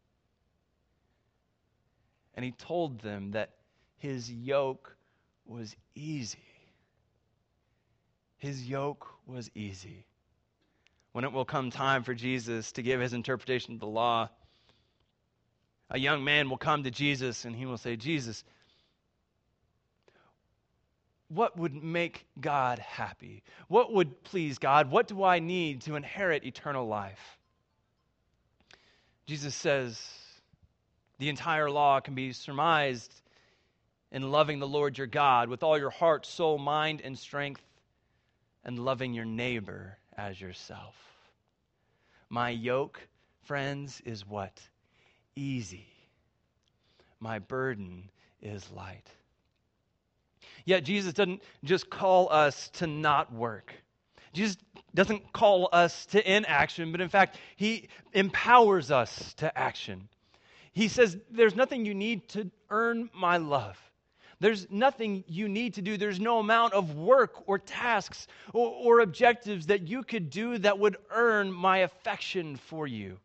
And 2.38 2.44
he 2.44 2.52
told 2.52 3.00
them 3.00 3.32
that 3.32 3.50
his 3.96 4.30
yoke 4.30 4.96
was 5.44 5.74
easy. 5.96 6.38
His 8.36 8.68
yoke 8.68 9.08
was 9.26 9.50
easy. 9.56 10.06
When 11.10 11.24
it 11.24 11.32
will 11.32 11.44
come 11.44 11.72
time 11.72 12.04
for 12.04 12.14
Jesus 12.14 12.70
to 12.70 12.82
give 12.82 13.00
his 13.00 13.12
interpretation 13.12 13.74
of 13.74 13.80
the 13.80 13.88
law, 13.88 14.28
a 15.90 15.98
young 15.98 16.22
man 16.22 16.48
will 16.48 16.58
come 16.58 16.84
to 16.84 16.92
Jesus 16.92 17.44
and 17.44 17.56
he 17.56 17.66
will 17.66 17.76
say, 17.76 17.96
Jesus, 17.96 18.44
what 21.26 21.58
would 21.58 21.74
make 21.74 22.24
God 22.40 22.78
happy? 22.78 23.42
What 23.66 23.92
would 23.92 24.22
please 24.22 24.60
God? 24.60 24.92
What 24.92 25.08
do 25.08 25.24
I 25.24 25.40
need 25.40 25.80
to 25.82 25.96
inherit 25.96 26.44
eternal 26.44 26.86
life? 26.86 27.36
Jesus 29.26 29.56
says 29.56 30.00
the 31.18 31.28
entire 31.28 31.70
law 31.70 32.00
can 32.00 32.14
be 32.14 32.32
surmised 32.32 33.12
in 34.10 34.30
loving 34.30 34.58
the 34.58 34.68
Lord 34.68 34.96
your 34.96 35.06
God 35.06 35.48
with 35.48 35.62
all 35.62 35.78
your 35.78 35.90
heart, 35.90 36.24
soul, 36.26 36.58
mind, 36.58 37.00
and 37.02 37.18
strength, 37.18 37.62
and 38.64 38.78
loving 38.78 39.14
your 39.14 39.24
neighbor 39.24 39.98
as 40.16 40.40
yourself. 40.40 40.94
My 42.30 42.50
yoke, 42.50 43.00
friends, 43.44 44.00
is 44.04 44.26
what? 44.26 44.60
Easy. 45.34 45.86
My 47.20 47.38
burden 47.38 48.10
is 48.40 48.70
light. 48.70 49.06
Yet 50.64 50.84
Jesus 50.84 51.14
doesn't 51.14 51.42
just 51.64 51.88
call 51.88 52.30
us 52.30 52.68
to 52.74 52.86
not 52.86 53.32
work. 53.32 53.72
Jesus 54.32 54.58
doesn't 54.94 55.32
call 55.32 55.68
us 55.72 56.06
to 56.06 56.36
inaction, 56.36 56.92
but 56.92 57.00
in 57.00 57.08
fact, 57.08 57.38
he 57.56 57.88
empowers 58.12 58.90
us 58.90 59.34
to 59.34 59.58
action. 59.58 60.08
He 60.72 60.88
says, 60.88 61.16
There's 61.30 61.56
nothing 61.56 61.84
you 61.84 61.94
need 61.94 62.28
to 62.30 62.50
earn 62.70 63.10
my 63.14 63.36
love. 63.36 63.78
There's 64.40 64.70
nothing 64.70 65.24
you 65.26 65.48
need 65.48 65.74
to 65.74 65.82
do. 65.82 65.96
There's 65.96 66.20
no 66.20 66.38
amount 66.38 66.72
of 66.72 66.94
work 66.94 67.42
or 67.48 67.58
tasks 67.58 68.28
or, 68.52 68.68
or 68.68 69.00
objectives 69.00 69.66
that 69.66 69.88
you 69.88 70.04
could 70.04 70.30
do 70.30 70.58
that 70.58 70.78
would 70.78 70.96
earn 71.10 71.52
my 71.52 71.78
affection 71.78 72.56
for 72.56 72.86
you. 72.86 73.18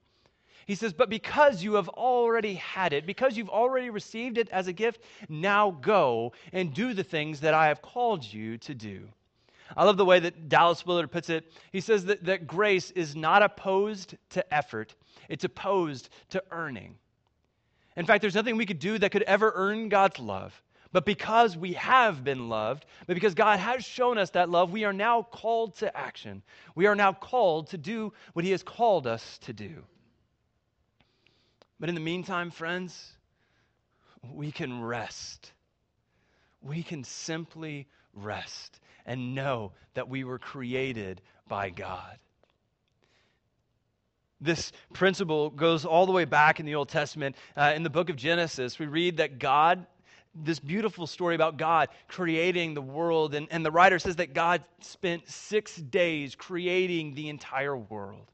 He 0.65 0.75
says, 0.75 0.93
But 0.93 1.09
because 1.09 1.63
you 1.63 1.73
have 1.75 1.89
already 1.89 2.55
had 2.55 2.93
it, 2.93 3.05
because 3.05 3.37
you've 3.37 3.49
already 3.49 3.89
received 3.89 4.37
it 4.37 4.49
as 4.49 4.67
a 4.67 4.73
gift, 4.73 5.01
now 5.29 5.71
go 5.71 6.33
and 6.51 6.73
do 6.73 6.93
the 6.93 7.03
things 7.03 7.41
that 7.41 7.53
I 7.53 7.67
have 7.67 7.81
called 7.81 8.23
you 8.23 8.57
to 8.59 8.73
do. 8.73 9.07
I 9.75 9.85
love 9.85 9.97
the 9.97 10.05
way 10.05 10.19
that 10.19 10.49
Dallas 10.49 10.85
Willard 10.85 11.11
puts 11.11 11.29
it. 11.29 11.51
He 11.71 11.81
says 11.81 12.05
that, 12.05 12.23
that 12.25 12.47
grace 12.47 12.91
is 12.91 13.15
not 13.15 13.43
opposed 13.43 14.15
to 14.31 14.53
effort, 14.53 14.95
it's 15.29 15.43
opposed 15.43 16.09
to 16.29 16.43
earning. 16.51 16.95
In 17.95 18.05
fact, 18.05 18.21
there's 18.21 18.35
nothing 18.35 18.57
we 18.57 18.65
could 18.65 18.79
do 18.79 18.97
that 18.97 19.11
could 19.11 19.23
ever 19.23 19.51
earn 19.55 19.89
God's 19.89 20.19
love. 20.19 20.59
But 20.91 21.05
because 21.05 21.57
we 21.57 21.73
have 21.73 22.23
been 22.23 22.49
loved, 22.49 22.85
but 23.07 23.15
because 23.15 23.33
God 23.33 23.59
has 23.59 23.83
shown 23.83 24.19
us 24.19 24.29
that 24.31 24.49
love, 24.49 24.71
we 24.71 24.83
are 24.83 24.93
now 24.93 25.23
called 25.23 25.75
to 25.77 25.95
action. 25.97 26.43
We 26.75 26.85
are 26.85 26.95
now 26.95 27.13
called 27.13 27.69
to 27.69 27.77
do 27.79 28.13
what 28.33 28.45
He 28.45 28.51
has 28.51 28.61
called 28.61 29.07
us 29.07 29.39
to 29.39 29.53
do. 29.53 29.83
But 31.79 31.89
in 31.89 31.95
the 31.95 32.01
meantime, 32.01 32.51
friends, 32.51 33.11
we 34.31 34.51
can 34.51 34.83
rest. 34.83 35.51
We 36.61 36.83
can 36.83 37.03
simply 37.03 37.87
rest 38.13 38.79
and 39.05 39.33
know 39.33 39.73
that 39.95 40.07
we 40.07 40.23
were 40.23 40.39
created 40.39 41.21
by 41.47 41.71
God. 41.71 42.19
This 44.43 44.73
principle 44.91 45.49
goes 45.49 45.85
all 45.85 46.05
the 46.05 46.11
way 46.11 46.25
back 46.25 46.59
in 46.59 46.65
the 46.65 46.75
Old 46.75 46.89
Testament. 46.89 47.37
Uh, 47.55 47.71
in 47.75 47.81
the 47.81 47.89
book 47.89 48.09
of 48.09 48.17
Genesis, 48.17 48.77
we 48.77 48.87
read 48.87 49.17
that 49.17 49.39
God, 49.39 49.85
this 50.35 50.59
beautiful 50.59 51.07
story 51.07 51.35
about 51.35 51.55
God 51.55 51.87
creating 52.09 52.73
the 52.73 52.81
world, 52.81 53.35
and, 53.35 53.47
and 53.51 53.65
the 53.65 53.71
writer 53.71 53.99
says 53.99 54.17
that 54.17 54.33
God 54.33 54.61
spent 54.81 55.29
six 55.29 55.77
days 55.77 56.35
creating 56.35 57.15
the 57.15 57.29
entire 57.29 57.77
world. 57.77 58.32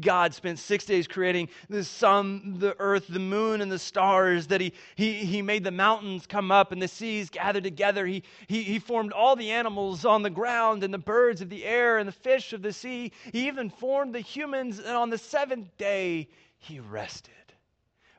God 0.00 0.34
spent 0.34 0.58
six 0.58 0.84
days 0.84 1.06
creating 1.06 1.48
the 1.68 1.84
sun, 1.84 2.56
the 2.58 2.76
earth, 2.78 3.06
the 3.08 3.18
moon, 3.18 3.60
and 3.60 3.70
the 3.70 3.78
stars, 3.78 4.46
that 4.48 4.60
he, 4.60 4.72
he, 4.96 5.14
he 5.24 5.42
made 5.42 5.64
the 5.64 5.70
mountains 5.70 6.26
come 6.26 6.50
up 6.50 6.72
and 6.72 6.80
the 6.80 6.88
seas 6.88 7.30
gather 7.30 7.60
together. 7.60 8.06
He, 8.06 8.22
he, 8.46 8.62
he 8.62 8.78
formed 8.78 9.12
all 9.12 9.36
the 9.36 9.50
animals 9.50 10.04
on 10.04 10.22
the 10.22 10.30
ground 10.30 10.82
and 10.82 10.92
the 10.92 10.98
birds 10.98 11.40
of 11.40 11.48
the 11.48 11.64
air 11.64 11.98
and 11.98 12.08
the 12.08 12.12
fish 12.12 12.52
of 12.52 12.62
the 12.62 12.72
sea. 12.72 13.12
He 13.32 13.46
even 13.46 13.70
formed 13.70 14.14
the 14.14 14.20
humans, 14.20 14.78
and 14.78 14.96
on 14.96 15.10
the 15.10 15.18
seventh 15.18 15.76
day, 15.76 16.28
he 16.58 16.80
rested. 16.80 17.32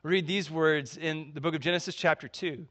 Read 0.02 0.26
these 0.26 0.50
words 0.50 0.96
in 0.96 1.30
the 1.34 1.40
book 1.40 1.54
of 1.54 1.60
Genesis, 1.60 1.94
chapter 1.94 2.28
2 2.28 2.66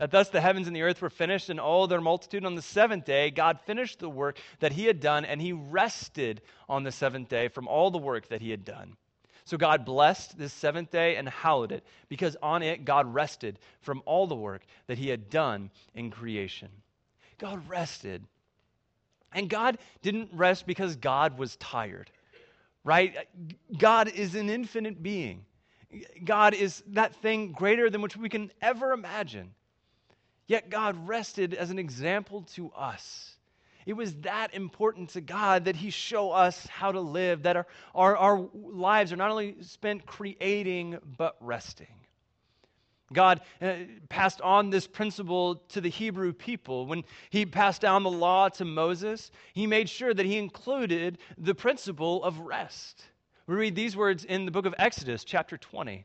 that 0.00 0.10
thus 0.10 0.30
the 0.30 0.40
heavens 0.40 0.66
and 0.66 0.74
the 0.74 0.80
earth 0.80 1.02
were 1.02 1.10
finished 1.10 1.50
and 1.50 1.60
all 1.60 1.86
their 1.86 2.00
multitude 2.00 2.46
on 2.46 2.54
the 2.54 2.62
seventh 2.62 3.04
day 3.04 3.30
god 3.30 3.60
finished 3.60 3.98
the 3.98 4.08
work 4.08 4.38
that 4.60 4.72
he 4.72 4.86
had 4.86 4.98
done 4.98 5.26
and 5.26 5.40
he 5.40 5.52
rested 5.52 6.40
on 6.68 6.82
the 6.82 6.90
seventh 6.90 7.28
day 7.28 7.48
from 7.48 7.68
all 7.68 7.90
the 7.90 7.98
work 7.98 8.26
that 8.28 8.40
he 8.40 8.50
had 8.50 8.64
done. 8.64 8.96
So 9.44 9.58
god 9.58 9.84
blessed 9.84 10.38
this 10.38 10.54
seventh 10.54 10.90
day 10.90 11.16
and 11.16 11.28
hallowed 11.28 11.70
it 11.70 11.84
because 12.08 12.36
on 12.42 12.62
it 12.62 12.84
god 12.86 13.12
rested 13.12 13.58
from 13.82 14.02
all 14.06 14.26
the 14.26 14.34
work 14.34 14.62
that 14.86 14.98
he 14.98 15.08
had 15.08 15.28
done 15.28 15.70
in 15.94 16.10
creation. 16.10 16.70
God 17.38 17.68
rested. 17.68 18.24
And 19.32 19.50
god 19.50 19.76
didn't 20.00 20.30
rest 20.32 20.66
because 20.66 20.96
god 20.96 21.38
was 21.38 21.56
tired 21.56 22.10
right? 22.84 23.14
God 23.76 24.08
is 24.08 24.34
an 24.34 24.48
infinite 24.48 25.02
being. 25.02 25.44
God 26.24 26.54
is 26.54 26.82
that 26.88 27.16
thing 27.16 27.52
greater 27.52 27.90
than 27.90 28.00
which 28.00 28.16
we 28.16 28.28
can 28.28 28.50
ever 28.62 28.92
imagine. 28.92 29.52
Yet 30.50 30.68
God 30.68 31.06
rested 31.06 31.54
as 31.54 31.70
an 31.70 31.78
example 31.78 32.42
to 32.54 32.72
us. 32.72 33.36
It 33.86 33.92
was 33.92 34.14
that 34.22 34.52
important 34.52 35.10
to 35.10 35.20
God 35.20 35.66
that 35.66 35.76
He 35.76 35.90
show 35.90 36.32
us 36.32 36.66
how 36.66 36.90
to 36.90 36.98
live, 37.00 37.44
that 37.44 37.54
our, 37.54 37.68
our, 37.94 38.16
our 38.16 38.48
lives 38.52 39.12
are 39.12 39.16
not 39.16 39.30
only 39.30 39.54
spent 39.60 40.06
creating, 40.06 40.98
but 41.16 41.36
resting. 41.40 41.94
God 43.12 43.42
uh, 43.62 43.74
passed 44.08 44.40
on 44.40 44.70
this 44.70 44.88
principle 44.88 45.54
to 45.68 45.80
the 45.80 45.88
Hebrew 45.88 46.32
people. 46.32 46.84
When 46.84 47.04
he 47.30 47.46
passed 47.46 47.80
down 47.80 48.02
the 48.02 48.10
law 48.10 48.48
to 48.48 48.64
Moses, 48.64 49.30
he 49.52 49.68
made 49.68 49.88
sure 49.88 50.12
that 50.12 50.26
he 50.26 50.36
included 50.36 51.18
the 51.38 51.54
principle 51.54 52.24
of 52.24 52.40
rest. 52.40 53.04
We 53.46 53.54
read 53.54 53.76
these 53.76 53.96
words 53.96 54.24
in 54.24 54.46
the 54.46 54.50
book 54.50 54.66
of 54.66 54.74
Exodus, 54.78 55.22
chapter 55.22 55.56
20. 55.56 56.04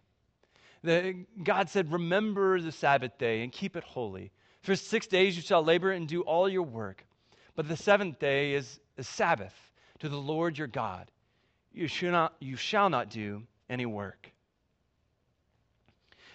The, 0.86 1.26
God 1.44 1.70
said, 1.70 1.92
Remember 1.92 2.62
the 2.62 2.72
Sabbath 2.72 3.18
day 3.18 3.42
and 3.42 3.52
keep 3.52 3.76
it 3.76 3.84
holy. 3.84 4.32
For 4.66 4.76
six 4.76 5.06
days 5.06 5.36
you 5.36 5.44
shall 5.44 5.64
labor 5.64 5.92
and 5.92 6.08
do 6.08 6.22
all 6.22 6.50
your 6.50 6.64
work. 6.64 7.06
But 7.56 7.68
the 7.68 7.78
seventh 7.78 8.18
day 8.18 8.56
is 8.56 8.80
a 8.98 9.04
Sabbath 9.04 9.54
to 10.00 10.10
the 10.10 10.18
Lord 10.18 10.58
your 10.58 10.66
God. 10.66 11.12
You 11.72 11.88
shall 11.88 12.12
not, 12.12 12.36
you 12.40 12.56
shall 12.56 12.90
not 12.90 13.12
do 13.12 13.44
any 13.70 13.86
work. 13.86 14.32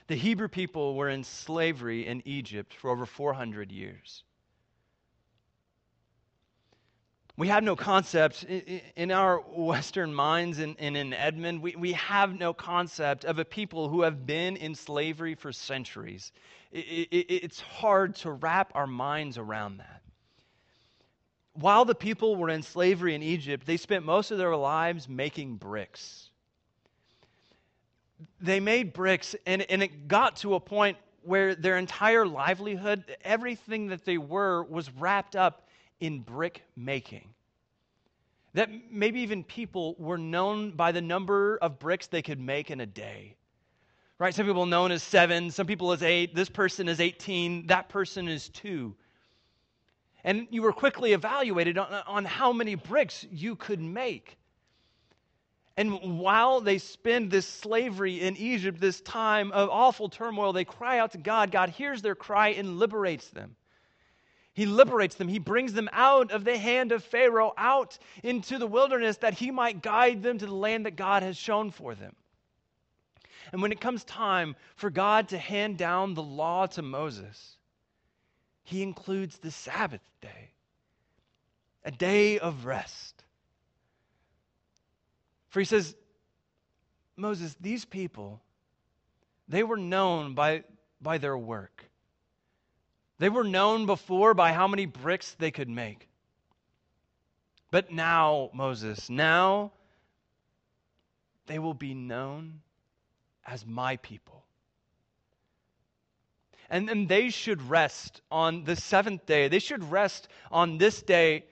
The 0.07 0.15
Hebrew 0.15 0.47
people 0.47 0.95
were 0.95 1.09
in 1.09 1.25
slavery 1.25 2.07
in 2.07 2.23
Egypt 2.25 2.73
for 2.73 2.91
over 2.91 3.05
400 3.05 3.73
years. 3.73 4.23
We 7.41 7.49
have 7.49 7.65
no 7.65 7.75
concept 7.75 8.45
in 8.97 9.11
our 9.11 9.39
Western 9.39 10.13
minds 10.13 10.59
and 10.59 10.77
in 10.79 11.15
Edmond, 11.15 11.63
we, 11.63 11.93
have 11.93 12.39
no 12.39 12.53
concept 12.53 13.25
of 13.25 13.39
a 13.39 13.47
people 13.47 13.89
who 13.89 14.03
have 14.03 14.27
been 14.27 14.59
in 14.59 14.75
slavery 14.75 15.35
for 15.35 15.51
centuries. 15.51 16.33
It, 16.71 17.09
it, 17.11 17.33
it's 17.33 17.59
hard 17.59 18.15
to 18.17 18.33
wrap 18.33 18.73
our 18.75 18.87
minds 18.87 19.39
around 19.39 19.79
that. 19.79 20.03
While 21.55 21.87
the 21.87 21.95
people 21.95 22.37
were 22.37 22.51
in 22.51 22.63
slavery 22.63 23.15
in 23.15 23.23
Egypt, 23.23 23.67
they 23.67 23.79
spent 23.79 24.05
most 24.05 24.31
of 24.31 24.37
their 24.37 24.55
lives 24.55 25.09
making 25.09 25.57
bricks. 25.57 26.29
They 28.43 28.61
made 28.61 28.93
bricks, 28.93 29.35
and, 29.47 29.63
and 29.71 29.83
it 29.83 30.09
got 30.09 30.37
to 30.37 30.57
a 30.57 30.61
point 30.61 30.99
where 31.23 31.55
their 31.55 31.79
entire 31.79 32.27
livelihood, 32.27 33.17
everything 33.25 33.87
that 33.87 34.05
they 34.05 34.19
were, 34.19 34.63
was 34.65 34.91
wrapped 34.91 35.37
up 35.37 35.67
in 36.01 36.21
brick 36.21 36.63
making. 36.77 37.29
That 38.55 38.71
maybe 38.91 39.21
even 39.21 39.45
people 39.45 39.95
were 39.99 40.19
known 40.19 40.73
by 40.73 40.93
the 40.93 41.01
number 41.01 41.59
of 41.59 41.79
bricks 41.79 42.09
they 42.09 42.23
could 42.23 42.41
make 42.41 42.71
in 42.71 42.81
a 42.81 42.87
day. 42.87 43.37
Right? 44.19 44.35
Some 44.35 44.47
people 44.47 44.67
known 44.67 44.91
as 44.91 45.03
seven, 45.03 45.51
some 45.51 45.67
people 45.67 45.93
as 45.93 46.03
eight, 46.03 46.35
this 46.35 46.51
person 46.51 46.89
is 46.89 47.01
18, 47.01 47.69
that 47.69 47.89
person 47.89 48.29
is 48.29 48.49
two. 48.49 48.95
And 50.25 50.47
you 50.51 50.63
were 50.63 50.73
quickly 50.73 51.13
evaluated 51.13 51.79
on, 51.79 51.93
on 52.07 52.25
how 52.25 52.53
many 52.53 52.75
bricks 52.75 53.25
you 53.31 53.57
could 53.57 53.81
make. 53.81 54.37
And 55.77 56.19
while 56.19 56.61
they 56.61 56.77
spend 56.77 57.31
this 57.31 57.47
slavery 57.47 58.21
in 58.21 58.37
Egypt, 58.37 58.81
this 58.81 59.01
time 59.01 59.51
of 59.53 59.71
awful 59.71 60.11
turmoil, 60.11 60.53
they 60.53 60.65
cry 60.65 60.99
out 60.99 61.13
to 61.13 61.19
God. 61.19 61.51
God 61.51 61.71
hears 61.71 62.03
their 62.03 62.15
cry 62.15 62.49
and 62.49 62.79
liberates 62.79 63.29
them. 63.29 63.57
He 64.53 64.67
liberates 64.67 65.15
them. 65.15 65.29
He 65.29 65.39
brings 65.39 65.73
them 65.73 65.89
out 65.93 66.33
of 66.33 66.45
the 66.45 66.59
hand 66.59 66.93
of 66.93 67.05
Pharaoh, 67.05 67.53
out 67.57 67.99
into 68.23 68.59
the 68.59 68.67
wilderness, 68.67 69.19
that 69.19 69.35
he 69.35 69.51
might 69.51 69.83
guide 69.83 70.23
them 70.23 70.39
to 70.39 70.47
the 70.47 70.55
land 70.55 70.87
that 70.87 70.97
God 70.97 71.23
has 71.23 71.37
shown 71.37 71.71
for 71.71 71.95
them. 71.95 72.15
And 73.53 73.63
when 73.63 73.73
it 73.73 73.81
comes 73.81 74.05
time 74.05 74.57
for 74.77 74.91
God 74.91 75.29
to 75.29 75.39
hand 75.39 75.79
down 75.79 76.15
the 76.15 76.23
law 76.23 76.67
to 76.67 76.83
Moses, 76.83 77.57
he 78.65 78.83
includes 78.83 79.39
the 79.39 79.51
Sabbath 79.51 80.03
day, 80.21 80.53
a 81.85 81.91
day 81.91 82.39
of 82.39 82.65
rest. 82.65 83.25
For 85.49 85.61
he 85.61 85.65
says, 85.65 85.97
Moses, 87.17 87.57
these 87.61 87.85
people, 87.85 88.41
they 89.49 89.63
were 89.63 89.77
known 89.77 90.35
by, 90.35 90.63
by 91.01 91.19
their 91.19 91.37
work. 91.37 91.90
They 93.21 93.29
were 93.29 93.45
known 93.45 93.85
before 93.85 94.33
by 94.33 94.55
how 94.55 94.67
many 94.67 94.87
bricks 94.87 95.37
they 95.39 95.51
could 95.51 95.69
make. 95.69 96.09
But 97.71 97.93
now, 97.93 98.49
Moses, 98.55 99.11
now 99.11 99.73
they 101.45 101.59
will 101.59 101.75
be 101.75 101.93
known 101.93 102.63
as 103.45 103.67
my 103.67 103.99
people. 103.99 104.43
And, 106.71 106.89
and 106.89 107.11
they 107.11 107.29
should 107.29 107.61
rest 107.69 108.23
on 108.31 108.65
the 108.65 108.75
seventh 108.75 109.27
day. 109.27 109.49
They 109.49 109.59
should 109.59 109.85
rest 109.91 110.29
on 110.51 110.79
this 110.79 111.03
day 111.03 111.45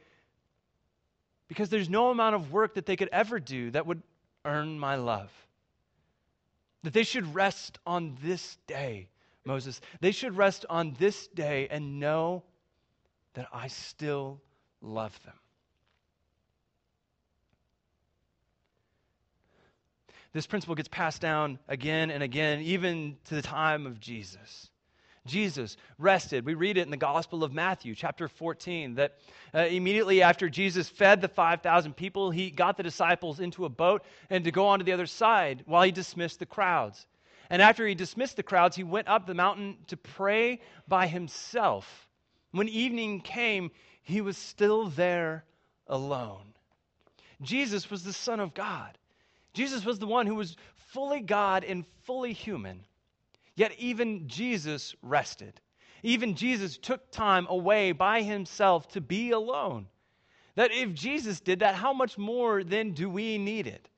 because 1.49 1.69
there's 1.69 1.91
no 1.91 2.09
amount 2.09 2.35
of 2.35 2.51
work 2.51 2.77
that 2.77 2.87
they 2.87 2.97
could 2.97 3.11
ever 3.13 3.39
do 3.39 3.73
that 3.73 3.87
would 3.87 4.03
earn 4.47 4.79
my 4.79 4.95
love. 4.95 5.31
That 6.83 6.95
they 6.95 7.05
should 7.05 7.35
rest 7.35 7.79
on 7.87 8.17
this 8.23 8.57
day 8.67 9.11
Moses. 9.45 9.81
They 10.01 10.13
should 10.13 10.37
rest 10.37 10.67
on 10.69 10.95
this 10.99 11.29
day 11.29 11.69
and 11.71 12.01
know 12.01 12.45
that 13.35 13.49
I 13.53 13.69
still 13.69 14.41
love 14.81 15.19
them. 15.25 15.35
This 20.33 20.47
principle 20.47 20.75
gets 20.75 20.89
passed 20.89 21.21
down 21.21 21.59
again 21.69 22.11
and 22.11 22.23
again, 22.23 22.61
even 22.61 23.17
to 23.25 23.35
the 23.35 23.43
time 23.43 23.87
of 23.87 23.99
Jesus. 23.99 24.71
Jesus 25.27 25.77
rested. 25.99 26.45
We 26.45 26.55
read 26.55 26.77
it 26.77 26.83
in 26.83 26.91
the 26.91 26.97
Gospel 26.97 27.45
of 27.45 27.53
Matthew, 27.53 27.95
chapter 27.95 28.29
14, 28.29 28.95
that 28.97 29.19
uh, 29.55 29.61
immediately 29.61 30.23
after 30.23 30.49
Jesus 30.49 30.89
fed 30.89 31.21
the 31.21 31.29
5,000 31.29 31.95
people, 31.95 32.31
he 32.31 32.51
got 32.51 32.77
the 32.77 32.83
disciples 32.83 33.41
into 33.41 33.65
a 33.65 33.69
boat 33.69 34.05
and 34.31 34.45
to 34.45 34.51
go 34.51 34.67
on 34.67 34.79
to 34.79 34.85
the 34.85 34.93
other 34.93 35.07
side 35.07 35.63
while 35.67 35.83
he 35.83 35.93
dismissed 35.93 36.39
the 36.39 36.47
crowds. 36.47 37.07
And 37.51 37.63
after 37.63 37.87
he 37.87 37.95
dismissed 37.95 38.37
the 38.37 38.43
crowds, 38.43 38.77
he 38.77 38.85
went 38.85 39.09
up 39.09 39.27
the 39.27 39.35
mountain 39.35 39.79
to 39.87 39.97
pray 39.97 40.61
by 40.87 41.07
himself. 41.07 42.09
When 42.51 42.69
evening 42.69 43.21
came, 43.21 43.71
he 44.03 44.21
was 44.21 44.37
still 44.37 44.89
there 44.89 45.45
alone. 45.87 46.55
Jesus 47.43 47.91
was 47.91 48.03
the 48.03 48.13
Son 48.13 48.41
of 48.41 48.55
God. 48.55 48.99
Jesus 49.55 49.85
was 49.85 49.99
the 49.99 50.07
one 50.07 50.27
who 50.27 50.35
was 50.35 50.57
fully 50.77 51.21
God 51.21 51.65
and 51.65 51.85
fully 52.05 52.33
human. 52.33 52.85
Yet 53.55 53.73
even 53.79 54.29
Jesus 54.29 54.95
rested. 55.03 55.61
Even 56.03 56.35
Jesus 56.35 56.79
took 56.79 57.11
time 57.11 57.47
away 57.49 57.93
by 57.93 58.23
himself 58.23 58.89
to 58.89 59.01
be 59.01 59.33
alone. 59.33 59.87
That 60.55 60.71
if 60.73 60.95
Jesus 60.95 61.41
did 61.41 61.61
that, 61.61 61.75
how 61.75 61.93
much 61.93 62.19
more 62.19 62.63
then 62.63 62.93
do 62.93 63.09
we 63.09 63.39
need 63.39 63.67
it? 63.67 63.89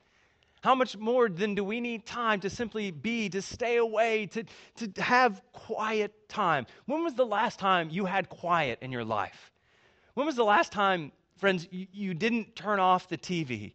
How 0.62 0.74
much 0.74 0.96
more 0.96 1.28
then 1.28 1.54
do 1.54 1.64
we 1.64 1.80
need 1.80 2.04
time 2.04 2.40
to 2.40 2.50
simply 2.50 2.90
be, 2.90 3.28
to 3.30 3.40
stay 3.40 3.78
away, 3.78 4.26
to, 4.26 4.44
to 4.76 5.02
have 5.02 5.40
quiet 5.52 6.28
time? 6.28 6.66
When 6.86 7.02
was 7.02 7.14
the 7.14 7.24
last 7.26 7.58
time 7.58 7.88
you 7.90 8.04
had 8.04 8.28
quiet 8.28 8.78
in 8.82 8.92
your 8.92 9.04
life? 9.04 9.52
When 10.14 10.26
was 10.26 10.36
the 10.36 10.44
last 10.44 10.70
time, 10.70 11.12
friends, 11.38 11.66
you, 11.70 11.86
you 11.92 12.14
didn't 12.14 12.54
turn 12.56 12.78
off 12.78 13.08
the 13.08 13.16
TV? 13.16 13.72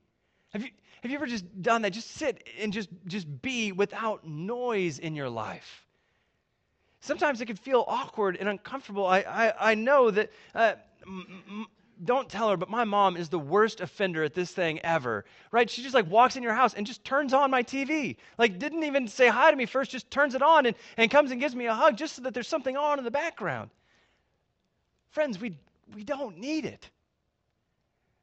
Have 0.53 0.61
you, 0.61 0.69
have 1.01 1.09
you 1.11 1.17
ever 1.17 1.25
just 1.25 1.61
done 1.61 1.81
that? 1.81 1.91
Just 1.91 2.11
sit 2.11 2.47
and 2.59 2.71
just, 2.71 2.89
just 3.07 3.41
be 3.41 3.71
without 3.71 4.27
noise 4.27 4.99
in 4.99 5.15
your 5.15 5.29
life. 5.29 5.85
Sometimes 7.01 7.41
it 7.41 7.45
can 7.45 7.55
feel 7.55 7.83
awkward 7.87 8.37
and 8.39 8.49
uncomfortable. 8.49 9.05
I, 9.05 9.19
I, 9.19 9.71
I 9.71 9.75
know 9.75 10.11
that 10.11 10.31
uh, 10.53 10.73
m- 11.05 11.67
don't 12.03 12.29
tell 12.29 12.49
her, 12.49 12.57
but 12.57 12.69
my 12.69 12.83
mom 12.83 13.15
is 13.15 13.29
the 13.29 13.39
worst 13.39 13.79
offender 13.79 14.23
at 14.23 14.33
this 14.33 14.51
thing 14.51 14.79
ever, 14.79 15.23
right? 15.51 15.69
She 15.69 15.81
just 15.81 15.95
like 15.95 16.09
walks 16.09 16.35
in 16.35 16.43
your 16.43 16.53
house 16.53 16.73
and 16.73 16.85
just 16.85 17.03
turns 17.03 17.33
on 17.33 17.49
my 17.51 17.63
TV. 17.63 18.17
Like, 18.37 18.59
didn't 18.59 18.83
even 18.83 19.07
say 19.07 19.27
hi 19.27 19.49
to 19.51 19.57
me 19.57 19.65
first, 19.65 19.91
just 19.91 20.11
turns 20.11 20.35
it 20.35 20.41
on 20.41 20.65
and, 20.65 20.75
and 20.97 21.09
comes 21.09 21.31
and 21.31 21.39
gives 21.39 21.55
me 21.55 21.67
a 21.67 21.73
hug 21.73 21.97
just 21.97 22.15
so 22.15 22.23
that 22.23 22.33
there's 22.33 22.47
something 22.47 22.75
on 22.75 22.97
in 22.97 23.05
the 23.05 23.11
background. 23.11 23.69
Friends, 25.11 25.39
we, 25.39 25.57
we 25.95 26.03
don't 26.03 26.37
need 26.37 26.65
it. 26.65 26.89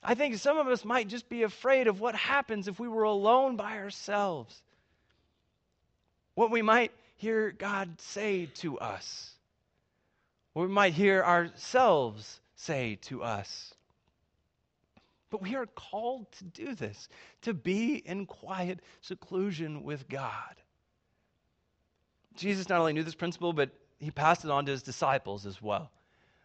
I 0.03 0.15
think 0.15 0.37
some 0.37 0.59
of 0.59 0.69
us 0.69 0.85
might 0.85 1.09
just 1.09 1.29
be 1.29 1.45
afraid 1.45 1.87
of 1.87 2.01
what 2.01 2.15
happens 2.15 2.69
if 2.69 2.79
we 2.79 2.89
were 2.89 3.05
alone 3.05 3.57
by 3.57 3.79
ourselves. 3.79 4.61
What 6.35 6.51
we 6.51 6.61
might 6.61 6.93
hear 7.17 7.53
God 7.53 8.01
say 8.01 8.47
to 8.57 8.79
us. 8.79 9.31
What 10.53 10.65
we 10.65 10.75
might 10.75 10.93
hear 10.93 11.23
ourselves 11.23 12.41
say 12.63 12.97
to 13.03 13.23
us. 13.23 13.75
But 15.31 15.43
we 15.43 15.55
are 15.57 15.67
called 15.67 16.31
to 16.33 16.45
do 16.45 16.75
this, 16.75 17.09
to 17.43 17.55
be 17.55 17.95
in 17.95 18.27
quiet 18.27 18.81
seclusion 19.01 19.83
with 19.83 20.09
God. 20.09 20.55
Jesus 22.37 22.69
not 22.69 22.81
only 22.81 22.93
knew 22.93 23.03
this 23.03 23.15
principle, 23.15 23.53
but 23.53 23.71
he 23.99 24.11
passed 24.11 24.45
it 24.45 24.51
on 24.51 24.67
to 24.67 24.73
his 24.73 24.83
disciples 24.83 25.47
as 25.47 25.61
well. 25.61 25.91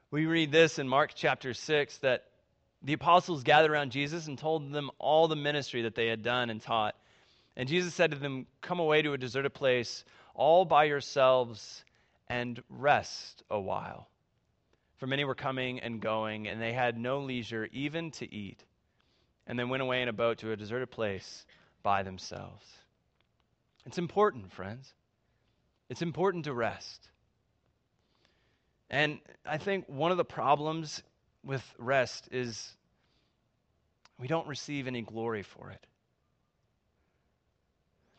We 0.09 0.25
read 0.25 0.51
this 0.51 0.79
in 0.79 0.87
Mark 0.87 1.11
chapter 1.15 1.53
6 1.53 1.97
that 1.97 2.25
the 2.81 2.93
apostles 2.93 3.43
gathered 3.43 3.71
around 3.71 3.91
Jesus 3.91 4.27
and 4.27 4.37
told 4.37 4.71
them 4.71 4.89
all 4.99 5.27
the 5.27 5.35
ministry 5.35 5.81
that 5.81 5.95
they 5.95 6.07
had 6.07 6.23
done 6.23 6.49
and 6.49 6.61
taught. 6.61 6.95
And 7.57 7.67
Jesus 7.67 7.93
said 7.93 8.11
to 8.11 8.17
them, 8.17 8.45
Come 8.61 8.79
away 8.79 9.01
to 9.01 9.13
a 9.13 9.17
deserted 9.17 9.53
place 9.53 10.05
all 10.33 10.63
by 10.63 10.85
yourselves 10.85 11.83
and 12.29 12.61
rest 12.69 13.43
a 13.49 13.59
while 13.59 14.07
for 14.97 15.07
many 15.07 15.23
were 15.25 15.35
coming 15.35 15.79
and 15.79 16.01
going, 16.01 16.47
and 16.47 16.61
they 16.61 16.73
had 16.73 16.97
no 16.97 17.19
leisure 17.19 17.67
even 17.71 18.11
to 18.11 18.33
eat. 18.33 18.63
And 19.45 19.57
they 19.57 19.63
went 19.63 19.83
away 19.83 20.01
in 20.01 20.09
a 20.09 20.13
boat 20.13 20.39
to 20.39 20.51
a 20.51 20.57
deserted 20.57 20.91
place 20.91 21.45
by 21.83 22.03
themselves. 22.03 22.65
It's 23.85 23.97
important, 23.97 24.51
friends. 24.51 24.93
It's 25.89 26.01
important 26.01 26.45
to 26.45 26.53
rest. 26.53 27.07
And 28.89 29.19
I 29.45 29.57
think 29.57 29.85
one 29.87 30.11
of 30.11 30.17
the 30.17 30.25
problems 30.25 31.01
with 31.43 31.63
rest 31.77 32.27
is 32.31 32.75
we 34.19 34.27
don't 34.27 34.47
receive 34.47 34.87
any 34.87 35.01
glory 35.01 35.43
for 35.43 35.69
it. 35.71 35.85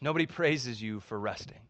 Nobody 0.01 0.27
praises 0.41 0.81
you 0.81 1.01
for 1.01 1.19
resting. 1.19 1.61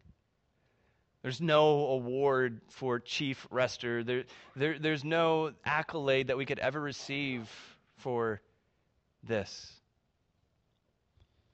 There's 1.23 1.41
no 1.41 1.89
award 1.89 2.61
for 2.69 3.01
chief 3.01 3.47
rester. 3.51 4.05
There, 4.05 4.25
there, 4.55 4.79
there's 4.79 5.05
no 5.05 5.53
accolade 5.65 6.29
that 6.29 6.37
we 6.37 6.47
could 6.47 6.61
ever 6.61 6.81
receive 6.81 7.51
for 7.97 8.41
this. 9.25 9.73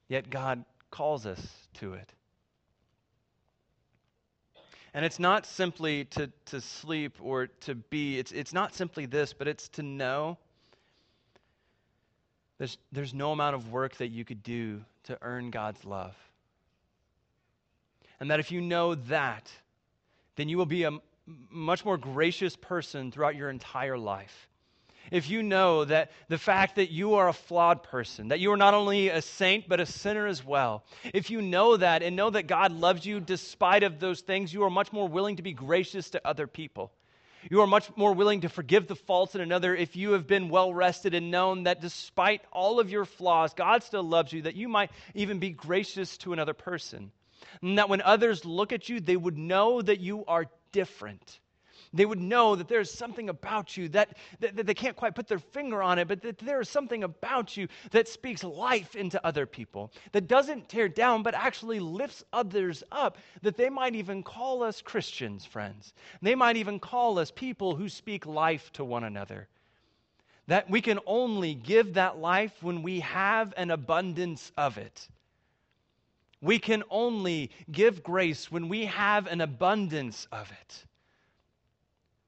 Yet 0.09 0.29
God 0.29 0.65
calls 0.91 1.25
us 1.25 1.41
to 1.75 1.95
it. 1.95 2.13
And 4.93 5.05
it's 5.05 5.19
not 5.19 5.45
simply 5.47 6.05
to, 6.05 6.31
to 6.47 6.61
sleep 6.61 7.19
or 7.21 7.49
to 7.63 7.75
be, 7.75 8.19
it's, 8.19 8.31
it's 8.31 8.53
not 8.53 8.75
simply 8.75 9.07
this, 9.07 9.33
but 9.33 9.49
it's 9.49 9.69
to 9.71 9.83
know 9.83 10.39
there's, 12.59 12.79
there's 12.93 13.13
no 13.13 13.33
amount 13.33 13.57
of 13.57 13.73
work 13.73 13.97
that 13.97 14.09
you 14.09 14.25
could 14.25 14.43
do 14.43 14.85
to 15.05 15.19
earn 15.21 15.51
God's 15.51 15.85
love. 15.85 16.15
And 18.25 18.31
that 18.31 18.41
if 18.41 18.51
you 18.51 18.63
know 18.63 18.95
that, 18.95 19.53
then 20.37 20.49
you 20.49 20.57
will 20.57 20.65
be 20.65 20.85
a 20.85 20.93
much 21.51 21.85
more 21.85 21.99
gracious 21.99 22.57
person 22.57 23.13
throughout 23.13 23.37
your 23.37 23.51
entire 23.51 23.99
life. 23.99 24.49
If 25.11 25.29
you 25.29 25.43
know 25.43 25.85
that 25.85 26.11
the 26.29 26.39
fact 26.39 26.77
that 26.77 26.91
you 26.91 27.17
are 27.17 27.29
a 27.29 27.35
flawed 27.35 27.83
person, 27.83 28.29
that 28.29 28.41
you 28.41 28.51
are 28.53 28.57
not 28.57 28.73
only 28.73 29.11
a 29.11 29.21
saint 29.21 29.69
but 29.69 29.79
a 29.79 29.85
sinner 29.85 30.27
as 30.27 30.43
well, 30.43 30.85
if 31.13 31.29
you 31.29 31.43
know 31.43 31.77
that 31.77 32.03
and 32.03 32.17
know 32.17 32.31
that 32.31 32.47
God 32.47 32.73
loves 32.73 33.05
you 33.05 33.21
despite 33.21 33.83
of 33.83 34.01
those 34.01 34.23
things, 34.23 34.55
you 34.55 34.63
are 34.63 34.71
much 34.71 34.91
more 34.91 35.07
willing 35.07 35.37
to 35.37 35.43
be 35.43 35.53
gracious 35.53 36.09
to 36.09 36.27
other 36.27 36.47
people. 36.47 36.93
You 37.51 37.61
are 37.61 37.67
much 37.67 37.95
more 37.95 38.15
willing 38.15 38.41
to 38.41 38.49
forgive 38.49 38.87
the 38.87 38.97
faults 38.97 39.35
in 39.35 39.43
another 39.43 39.77
if 39.77 39.97
you 39.97 40.13
have 40.13 40.27
been 40.27 40.49
well 40.49 40.73
rested 40.73 41.13
and 41.13 41.31
known 41.31 41.65
that 41.65 41.83
despite 41.83 42.41
all 42.51 42.81
of 42.81 42.89
your 42.89 43.05
flaws, 43.05 43.53
God 43.53 43.83
still 43.83 44.03
loves 44.03 44.33
you, 44.33 44.41
that 44.43 44.57
you 44.57 44.71
might 44.71 44.91
even 45.15 45.41
be 45.41 45.51
gracious 45.51 46.17
to 46.17 46.33
another 46.33 46.55
person. 46.55 47.13
And 47.63 47.79
that 47.79 47.89
when 47.89 48.03
others 48.03 48.45
look 48.45 48.73
at 48.73 48.89
you, 48.89 49.01
they 49.01 49.17
would 49.17 49.39
know 49.39 49.83
that 49.83 50.01
you 50.01 50.25
are 50.27 50.47
different. 50.73 51.41
they 51.95 52.05
would 52.05 52.21
know 52.21 52.57
that 52.57 52.69
there's 52.69 52.91
something 52.91 53.29
about 53.29 53.77
you 53.77 53.89
that, 53.91 54.17
that, 54.41 54.57
that 54.57 54.67
they 54.67 54.75
can't 54.75 54.97
quite 54.97 55.15
put 55.15 55.29
their 55.29 55.39
finger 55.39 55.83
on 55.83 55.99
it, 55.99 56.09
but 56.09 56.23
that 56.23 56.39
there 56.39 56.61
is 56.61 56.69
something 56.69 57.05
about 57.05 57.57
you 57.57 57.69
that 57.93 58.09
speaks 58.09 58.43
life 58.43 58.97
into 58.97 59.25
other 59.25 59.47
people, 59.47 59.93
that 60.13 60.27
doesn't 60.27 60.69
tear 60.69 60.89
down, 60.89 61.23
but 61.23 61.35
actually 61.35 61.79
lifts 61.79 62.25
others 62.33 62.83
up, 62.91 63.17
that 63.43 63.57
they 63.57 63.71
might 63.71 63.95
even 63.95 64.23
call 64.23 64.63
us 64.65 64.83
Christians, 64.83 65.45
friends. 65.45 65.95
They 66.21 66.35
might 66.35 66.57
even 66.57 66.81
call 66.81 67.19
us 67.19 67.31
people 67.31 67.77
who 67.77 67.89
speak 67.89 68.27
life 68.27 68.73
to 68.73 68.85
one 68.85 69.05
another. 69.05 69.47
That 70.49 70.69
we 70.69 70.83
can 70.83 70.99
only 71.07 71.55
give 71.55 71.95
that 71.95 72.19
life 72.19 72.53
when 72.61 72.83
we 72.83 73.01
have 73.01 73.55
an 73.57 73.71
abundance 73.71 74.53
of 74.59 74.77
it. 74.79 75.09
We 76.45 76.59
can 76.59 76.83
only 76.91 77.51
give 77.73 78.03
grace 78.03 78.53
when 78.53 78.69
we 78.69 78.85
have 78.85 79.27
an 79.27 79.41
abundance 79.41 80.29
of 80.31 80.53
it. 80.53 80.85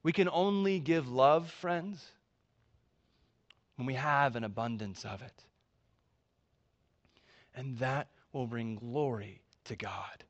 We 0.01 0.11
can 0.11 0.27
only 0.27 0.79
give 0.79 1.07
love, 1.07 1.51
friends, 1.51 2.03
when 3.75 3.85
we 3.85 3.93
have 3.93 4.35
an 4.35 4.43
abundance 4.43 5.05
of 5.05 5.21
it. 5.21 5.43
And 7.55 7.77
that 7.77 8.07
will 8.33 8.47
bring 8.47 8.77
glory 8.77 9.43
to 9.65 9.75
God. 9.75 10.23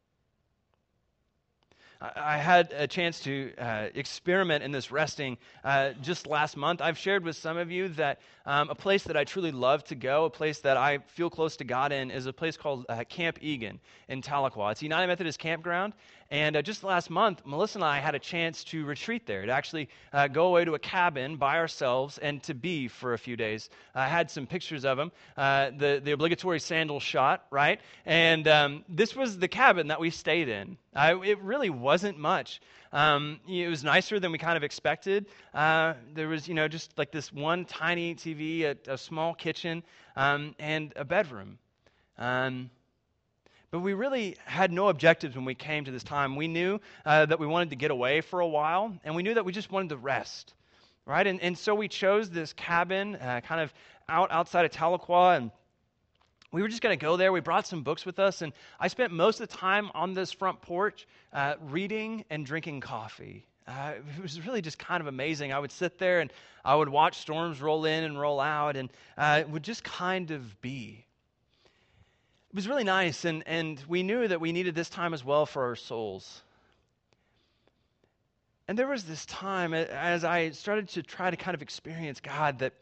I 1.99 2.37
had 2.37 2.73
a 2.73 2.85
chance 2.85 3.21
to 3.21 3.53
uh, 3.57 3.87
experiment 3.95 4.63
in 4.63 4.71
this 4.71 4.91
resting 4.91 5.37
uh, 5.63 5.93
just 6.01 6.27
last 6.27 6.55
month. 6.55 6.79
I've 6.79 6.97
shared 6.97 7.23
with 7.23 7.35
some 7.35 7.57
of 7.57 7.71
you 7.71 7.87
that 7.89 8.19
um, 8.45 8.69
a 8.69 8.75
place 8.75 9.03
that 9.05 9.17
I 9.17 9.23
truly 9.23 9.51
love 9.51 9.83
to 9.85 9.95
go, 9.95 10.25
a 10.25 10.29
place 10.29 10.59
that 10.59 10.77
I 10.77 10.99
feel 10.99 11.29
close 11.29 11.57
to 11.57 11.63
God 11.63 11.91
in, 11.91 12.11
is 12.11 12.27
a 12.27 12.33
place 12.33 12.55
called 12.55 12.85
uh, 12.87 13.03
Camp 13.09 13.39
Egan 13.41 13.79
in 14.09 14.21
Tahlequah. 14.21 14.73
It's 14.73 14.81
a 14.81 14.85
United 14.85 15.07
Methodist 15.07 15.39
campground, 15.39 15.93
and 16.29 16.57
uh, 16.57 16.61
just 16.61 16.83
last 16.83 17.09
month, 17.09 17.41
Melissa 17.45 17.77
and 17.77 17.85
I 17.85 17.99
had 17.99 18.13
a 18.13 18.19
chance 18.19 18.63
to 18.65 18.85
retreat 18.85 19.25
there, 19.25 19.45
to 19.45 19.51
actually 19.51 19.87
uh, 20.11 20.27
go 20.27 20.47
away 20.47 20.65
to 20.65 20.75
a 20.75 20.79
cabin 20.79 21.37
by 21.37 21.57
ourselves 21.57 22.17
and 22.17 22.43
to 22.43 22.53
be 22.53 22.87
for 22.87 23.13
a 23.13 23.17
few 23.17 23.37
days. 23.37 23.69
I 23.95 24.07
had 24.07 24.29
some 24.29 24.45
pictures 24.45 24.83
of 24.83 24.97
them, 24.97 25.11
uh, 25.37 25.71
the, 25.77 26.01
the 26.03 26.11
obligatory 26.11 26.59
sandal 26.59 26.99
shot, 26.99 27.45
right? 27.49 27.79
And 28.05 28.47
um, 28.47 28.83
this 28.89 29.15
was 29.15 29.37
the 29.39 29.47
cabin 29.47 29.87
that 29.87 29.99
we 29.99 30.09
stayed 30.09 30.49
in. 30.49 30.77
I, 30.93 31.13
it 31.15 31.39
really 31.41 31.69
wasn't 31.69 32.17
much. 32.17 32.61
Um, 32.91 33.39
it 33.47 33.69
was 33.69 33.83
nicer 33.83 34.19
than 34.19 34.31
we 34.31 34.37
kind 34.37 34.57
of 34.57 34.63
expected. 34.63 35.27
Uh, 35.53 35.93
there 36.13 36.27
was, 36.27 36.47
you 36.47 36.53
know, 36.53 36.67
just 36.67 36.97
like 36.97 37.11
this 37.11 37.31
one 37.31 37.65
tiny 37.65 38.15
TV, 38.15 38.63
a, 38.63 38.91
a 38.91 38.97
small 38.97 39.33
kitchen, 39.33 39.83
um, 40.15 40.55
and 40.59 40.93
a 40.95 41.05
bedroom. 41.05 41.57
Um, 42.17 42.69
but 43.71 43.79
we 43.79 43.93
really 43.93 44.37
had 44.45 44.71
no 44.71 44.87
objectives 44.87 45.35
when 45.35 45.45
we 45.45 45.55
came 45.55 45.85
to 45.85 45.91
this 45.91 46.03
time. 46.03 46.35
We 46.35 46.47
knew 46.47 46.79
uh, 47.05 47.25
that 47.25 47.39
we 47.39 47.47
wanted 47.47 47.71
to 47.71 47.75
get 47.75 47.91
away 47.91 48.21
for 48.21 48.39
a 48.39 48.47
while, 48.47 48.97
and 49.03 49.15
we 49.15 49.23
knew 49.23 49.33
that 49.33 49.45
we 49.45 49.51
just 49.51 49.71
wanted 49.71 49.89
to 49.89 49.97
rest, 49.97 50.53
right? 51.05 51.25
And, 51.25 51.41
and 51.41 51.57
so 51.57 51.75
we 51.75 51.87
chose 51.87 52.29
this 52.29 52.53
cabin 52.53 53.15
uh, 53.15 53.41
kind 53.41 53.61
of 53.61 53.73
out 54.07 54.31
outside 54.31 54.65
of 54.65 54.71
Tahlequah, 54.71 55.37
and 55.37 55.51
we 56.51 56.61
were 56.61 56.69
just 56.69 56.81
going 56.81 56.97
to 56.97 57.03
go 57.03 57.17
there. 57.17 57.33
We 57.33 57.41
brought 57.41 57.67
some 57.67 57.83
books 57.83 58.05
with 58.05 58.19
us, 58.19 58.41
and 58.41 58.53
I 58.79 58.87
spent 58.87 59.11
most 59.11 59.41
of 59.41 59.49
the 59.49 59.55
time 59.55 59.91
on 59.93 60.13
this 60.13 60.31
front 60.31 60.61
porch 60.61 61.05
uh, 61.33 61.55
reading 61.69 62.23
and 62.29 62.45
drinking 62.45 62.79
coffee. 62.81 63.45
Uh, 63.67 63.95
it 64.15 64.21
was 64.21 64.45
really 64.47 64.61
just 64.61 64.79
kind 64.79 65.01
of 65.01 65.07
amazing. 65.07 65.51
I 65.51 65.59
would 65.59 65.73
sit 65.73 65.99
there 65.99 66.21
and 66.21 66.31
I 66.63 66.73
would 66.73 66.87
watch 66.87 67.17
storms 67.17 67.61
roll 67.61 67.83
in 67.83 68.05
and 68.05 68.17
roll 68.17 68.39
out, 68.39 68.77
and 68.77 68.89
uh, 69.17 69.39
it 69.41 69.49
would 69.49 69.63
just 69.63 69.83
kind 69.83 70.31
of 70.31 70.61
be 70.61 71.05
it 72.49 72.55
was 72.55 72.67
really 72.67 72.83
nice, 72.83 73.25
and, 73.25 73.43
and 73.45 73.83
we 73.87 74.03
knew 74.03 74.27
that 74.27 74.39
we 74.39 74.51
needed 74.51 74.73
this 74.73 74.89
time 74.89 75.13
as 75.13 75.23
well 75.23 75.45
for 75.45 75.65
our 75.65 75.75
souls. 75.75 76.41
And 78.67 78.77
there 78.77 78.87
was 78.87 79.03
this 79.03 79.25
time 79.25 79.73
as 79.73 80.23
I 80.23 80.51
started 80.51 80.89
to 80.89 81.03
try 81.03 81.29
to 81.29 81.37
kind 81.37 81.55
of 81.55 81.61
experience 81.61 82.19
God 82.19 82.59
that 82.59 82.73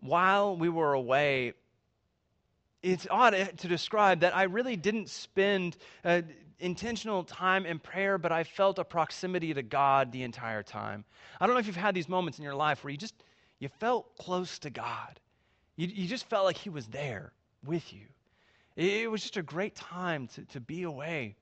while 0.00 0.56
we 0.56 0.68
were 0.68 0.94
away, 0.94 1.52
it's 2.82 3.06
odd 3.10 3.32
to 3.58 3.68
describe 3.68 4.20
that 4.20 4.36
I 4.36 4.44
really 4.44 4.76
didn't 4.76 5.08
spend 5.08 5.76
uh, 6.04 6.22
intentional 6.58 7.24
time 7.24 7.66
in 7.66 7.78
prayer, 7.78 8.18
but 8.18 8.32
I 8.32 8.44
felt 8.44 8.78
a 8.78 8.84
proximity 8.84 9.52
to 9.54 9.62
God 9.62 10.12
the 10.12 10.22
entire 10.22 10.62
time. 10.62 11.04
I 11.40 11.46
don't 11.46 11.54
know 11.54 11.60
if 11.60 11.66
you've 11.66 11.76
had 11.76 11.94
these 11.94 12.08
moments 12.08 12.38
in 12.38 12.44
your 12.44 12.54
life 12.54 12.84
where 12.84 12.90
you 12.90 12.98
just 12.98 13.14
you 13.58 13.68
felt 13.80 14.16
close 14.18 14.58
to 14.60 14.70
God. 14.70 15.20
You, 15.76 15.88
you 15.88 16.08
just 16.08 16.28
felt 16.28 16.44
like 16.44 16.56
He 16.56 16.70
was 16.70 16.86
there 16.86 17.32
with 17.64 17.92
you. 17.92 18.06
It 18.76 19.10
was 19.10 19.22
just 19.22 19.36
a 19.36 19.42
great 19.42 19.74
time 19.74 20.28
to, 20.28 20.44
to 20.46 20.60
be 20.60 20.82
away. 20.82 21.36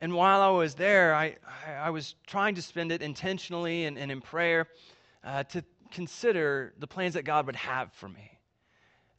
And 0.00 0.14
while 0.14 0.42
I 0.42 0.50
was 0.50 0.74
there, 0.74 1.14
I, 1.14 1.36
I, 1.66 1.90
was 1.90 2.14
trying 2.26 2.54
to 2.56 2.62
spend 2.62 2.92
it 2.92 3.00
intentionally 3.00 3.86
and, 3.86 3.98
and 3.98 4.12
in 4.12 4.20
prayer 4.20 4.68
uh, 5.24 5.44
to 5.44 5.64
consider 5.90 6.74
the 6.78 6.86
plans 6.86 7.14
that 7.14 7.24
God 7.24 7.46
would 7.46 7.56
have 7.56 7.92
for 7.94 8.08
me. 8.08 8.30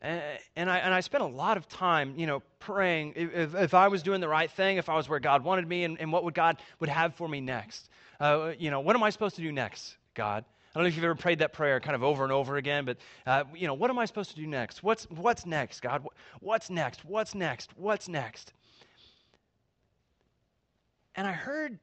And, 0.02 0.22
and, 0.56 0.70
I, 0.70 0.78
and 0.78 0.94
I 0.94 1.00
spent 1.00 1.24
a 1.24 1.28
lot 1.28 1.58
of 1.58 1.68
time, 1.68 2.14
you 2.18 2.28
know, 2.28 2.44
praying 2.60 3.14
if, 3.16 3.56
if 3.56 3.74
I 3.74 3.88
was 3.88 4.04
doing 4.04 4.22
the 4.22 4.28
right 4.28 4.50
thing, 4.50 4.78
if 4.78 4.88
I 4.88 4.96
was 4.96 5.10
where 5.10 5.20
God 5.20 5.44
wanted 5.44 5.68
me, 5.68 5.84
and, 5.84 6.00
and 6.00 6.12
what 6.12 6.24
would 6.24 6.36
God 6.36 6.58
would 6.80 6.90
have 6.90 7.16
for 7.16 7.28
me 7.28 7.42
next. 7.42 7.90
Uh, 8.20 8.52
you 8.58 8.70
know, 8.70 8.80
what 8.80 8.96
am 8.96 9.04
I 9.04 9.10
supposed 9.10 9.36
to 9.38 9.42
do 9.42 9.52
next, 9.52 9.98
God? 10.14 10.46
I 10.78 10.80
don't 10.80 10.84
know 10.84 10.90
if 10.90 10.96
you've 10.96 11.06
ever 11.06 11.16
prayed 11.16 11.40
that 11.40 11.54
prayer 11.54 11.80
kind 11.80 11.96
of 11.96 12.04
over 12.04 12.24
and 12.24 12.32
over 12.32 12.58
again, 12.58 12.86
but 12.86 12.98
uh, 13.26 13.46
you 13.56 13.66
know, 13.66 13.74
what 13.74 13.90
am 13.90 13.98
I 13.98 14.06
supposed 14.06 14.30
to 14.30 14.36
do 14.36 14.46
next? 14.46 14.84
What's 14.84 15.06
what's 15.10 15.44
next, 15.44 15.80
God? 15.80 16.06
What's 16.40 16.70
next? 16.70 17.04
What's 17.04 17.34
next? 17.34 17.72
What's 17.78 18.08
next? 18.08 18.54
And 21.16 21.26
I 21.26 21.32
heard 21.32 21.80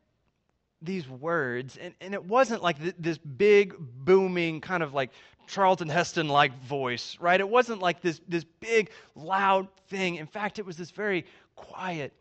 these 0.80 1.08
words, 1.08 1.76
and, 1.76 1.92
and 2.00 2.14
it 2.14 2.24
wasn't 2.24 2.62
like 2.62 2.80
th- 2.80 2.94
this 2.96 3.18
big, 3.18 3.74
booming, 3.78 4.60
kind 4.60 4.84
of 4.84 4.94
like 4.94 5.10
Charlton 5.48 5.88
Heston 5.88 6.28
like 6.28 6.56
voice, 6.62 7.16
right? 7.18 7.40
It 7.40 7.48
wasn't 7.48 7.80
like 7.82 8.00
this, 8.00 8.20
this 8.28 8.44
big, 8.60 8.90
loud 9.16 9.66
thing. 9.88 10.14
In 10.14 10.28
fact, 10.28 10.60
it 10.60 10.64
was 10.64 10.76
this 10.76 10.92
very 10.92 11.26
quiet, 11.56 12.12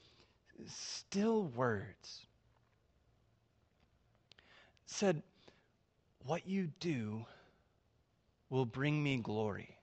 still 0.65 1.43
words. 1.55 2.25
Said, 4.87 5.21
what 6.25 6.47
you 6.47 6.69
do 6.79 7.25
will 8.49 8.65
bring 8.65 9.01
me 9.03 9.17
glory. 9.17 9.77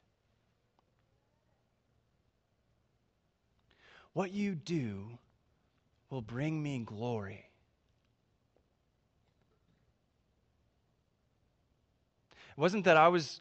What 4.12 4.32
you 4.32 4.54
do 4.54 5.18
will 6.08 6.22
bring 6.22 6.62
me 6.62 6.78
glory. 6.80 7.44
It 12.50 12.60
wasn't 12.60 12.84
that 12.84 12.96
I 12.96 13.08
was 13.08 13.40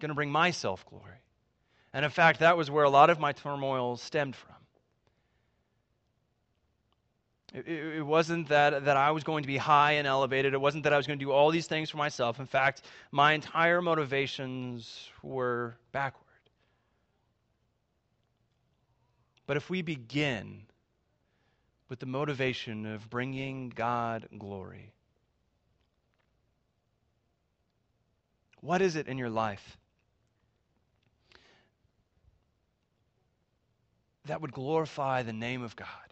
going 0.00 0.08
to 0.08 0.14
bring 0.14 0.30
myself 0.30 0.84
glory. 0.86 1.18
And 1.92 2.04
in 2.04 2.10
fact, 2.10 2.40
that 2.40 2.56
was 2.56 2.70
where 2.70 2.84
a 2.84 2.90
lot 2.90 3.10
of 3.10 3.20
my 3.20 3.32
turmoil 3.32 3.96
stemmed 3.96 4.36
from. 4.36 4.59
It, 7.52 7.66
it, 7.66 8.06
wasn't 8.06 8.48
that, 8.48 8.84
that 8.84 8.96
I 8.96 9.10
was 9.10 9.24
going 9.24 9.42
to 9.42 9.48
be 9.48 9.56
high 9.56 9.92
and 9.92 10.06
elevated. 10.06 10.54
It 10.54 10.60
wasn't 10.60 10.84
that 10.84 10.92
I 10.92 10.96
was 10.96 11.06
going 11.06 11.18
to 11.18 11.24
do 11.24 11.32
all 11.32 11.50
these 11.50 11.66
things 11.66 11.90
for 11.90 11.96
myself. 11.96 12.38
In 12.38 12.46
fact, 12.46 12.82
my 13.10 13.32
entire 13.32 13.82
motivations 13.82 15.08
were 15.22 15.74
backward. 15.90 16.26
But 19.46 19.56
if 19.56 19.68
we 19.68 19.82
begin 19.82 20.62
with 21.88 21.98
the 21.98 22.06
motivation 22.06 22.86
of 22.86 23.10
bringing 23.10 23.70
God 23.70 24.28
glory, 24.38 24.92
what 28.60 28.80
is 28.80 28.94
it 28.94 29.08
in 29.08 29.18
your 29.18 29.30
life 29.30 29.76
that 34.26 34.40
would 34.40 34.52
glorify 34.52 35.24
the 35.24 35.32
name 35.32 35.64
of 35.64 35.74
God? 35.74 36.09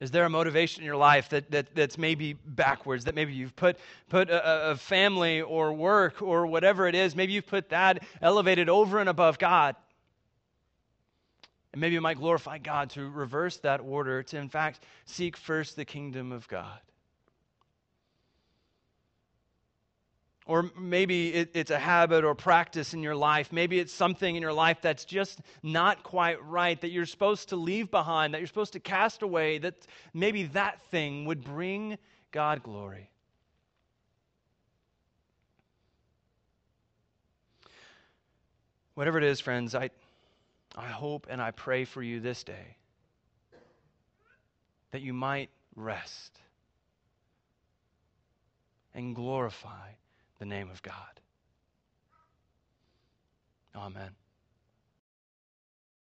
Is 0.00 0.10
there 0.10 0.24
a 0.24 0.30
motivation 0.30 0.82
in 0.82 0.86
your 0.86 0.96
life 0.96 1.28
that, 1.30 1.50
that, 1.50 1.74
that's 1.74 1.96
maybe 1.96 2.32
backwards, 2.32 3.04
that 3.04 3.14
maybe 3.14 3.32
you've 3.32 3.54
put, 3.54 3.78
put 4.08 4.28
a, 4.28 4.72
a 4.72 4.76
family 4.76 5.40
or 5.40 5.72
work 5.72 6.20
or 6.20 6.46
whatever 6.46 6.88
it 6.88 6.94
is, 6.94 7.14
maybe 7.14 7.32
you've 7.32 7.46
put 7.46 7.68
that 7.70 8.02
elevated 8.20 8.68
over 8.68 8.98
and 8.98 9.08
above 9.08 9.38
God? 9.38 9.76
And 11.72 11.80
maybe 11.80 11.96
it 11.96 12.00
might 12.00 12.18
glorify 12.18 12.58
God 12.58 12.90
to 12.90 13.08
reverse 13.08 13.56
that 13.58 13.80
order, 13.80 14.22
to 14.22 14.38
in 14.38 14.48
fact 14.48 14.84
seek 15.06 15.36
first 15.36 15.76
the 15.76 15.84
kingdom 15.84 16.32
of 16.32 16.46
God. 16.48 16.78
Or 20.46 20.70
maybe 20.78 21.32
it, 21.32 21.50
it's 21.54 21.70
a 21.70 21.78
habit 21.78 22.22
or 22.22 22.34
practice 22.34 22.92
in 22.92 23.02
your 23.02 23.16
life. 23.16 23.50
Maybe 23.50 23.78
it's 23.78 23.94
something 23.94 24.36
in 24.36 24.42
your 24.42 24.52
life 24.52 24.78
that's 24.82 25.06
just 25.06 25.40
not 25.62 26.02
quite 26.02 26.44
right, 26.44 26.78
that 26.82 26.90
you're 26.90 27.06
supposed 27.06 27.48
to 27.48 27.56
leave 27.56 27.90
behind, 27.90 28.34
that 28.34 28.40
you're 28.40 28.46
supposed 28.46 28.74
to 28.74 28.80
cast 28.80 29.22
away, 29.22 29.56
that 29.58 29.74
maybe 30.12 30.44
that 30.44 30.82
thing 30.90 31.24
would 31.24 31.42
bring 31.42 31.96
God 32.30 32.62
glory. 32.62 33.08
Whatever 38.94 39.18
it 39.18 39.24
is, 39.24 39.40
friends, 39.40 39.74
I, 39.74 39.90
I 40.76 40.86
hope 40.88 41.26
and 41.30 41.40
I 41.40 41.52
pray 41.52 41.84
for 41.84 42.02
you 42.02 42.20
this 42.20 42.44
day 42.44 42.76
that 44.90 45.00
you 45.00 45.14
might 45.14 45.48
rest 45.74 46.38
and 48.94 49.16
glorify 49.16 49.88
the 50.44 50.54
name 50.54 50.68
of 50.70 50.82
God. 50.82 51.20
Amen. 53.74 54.10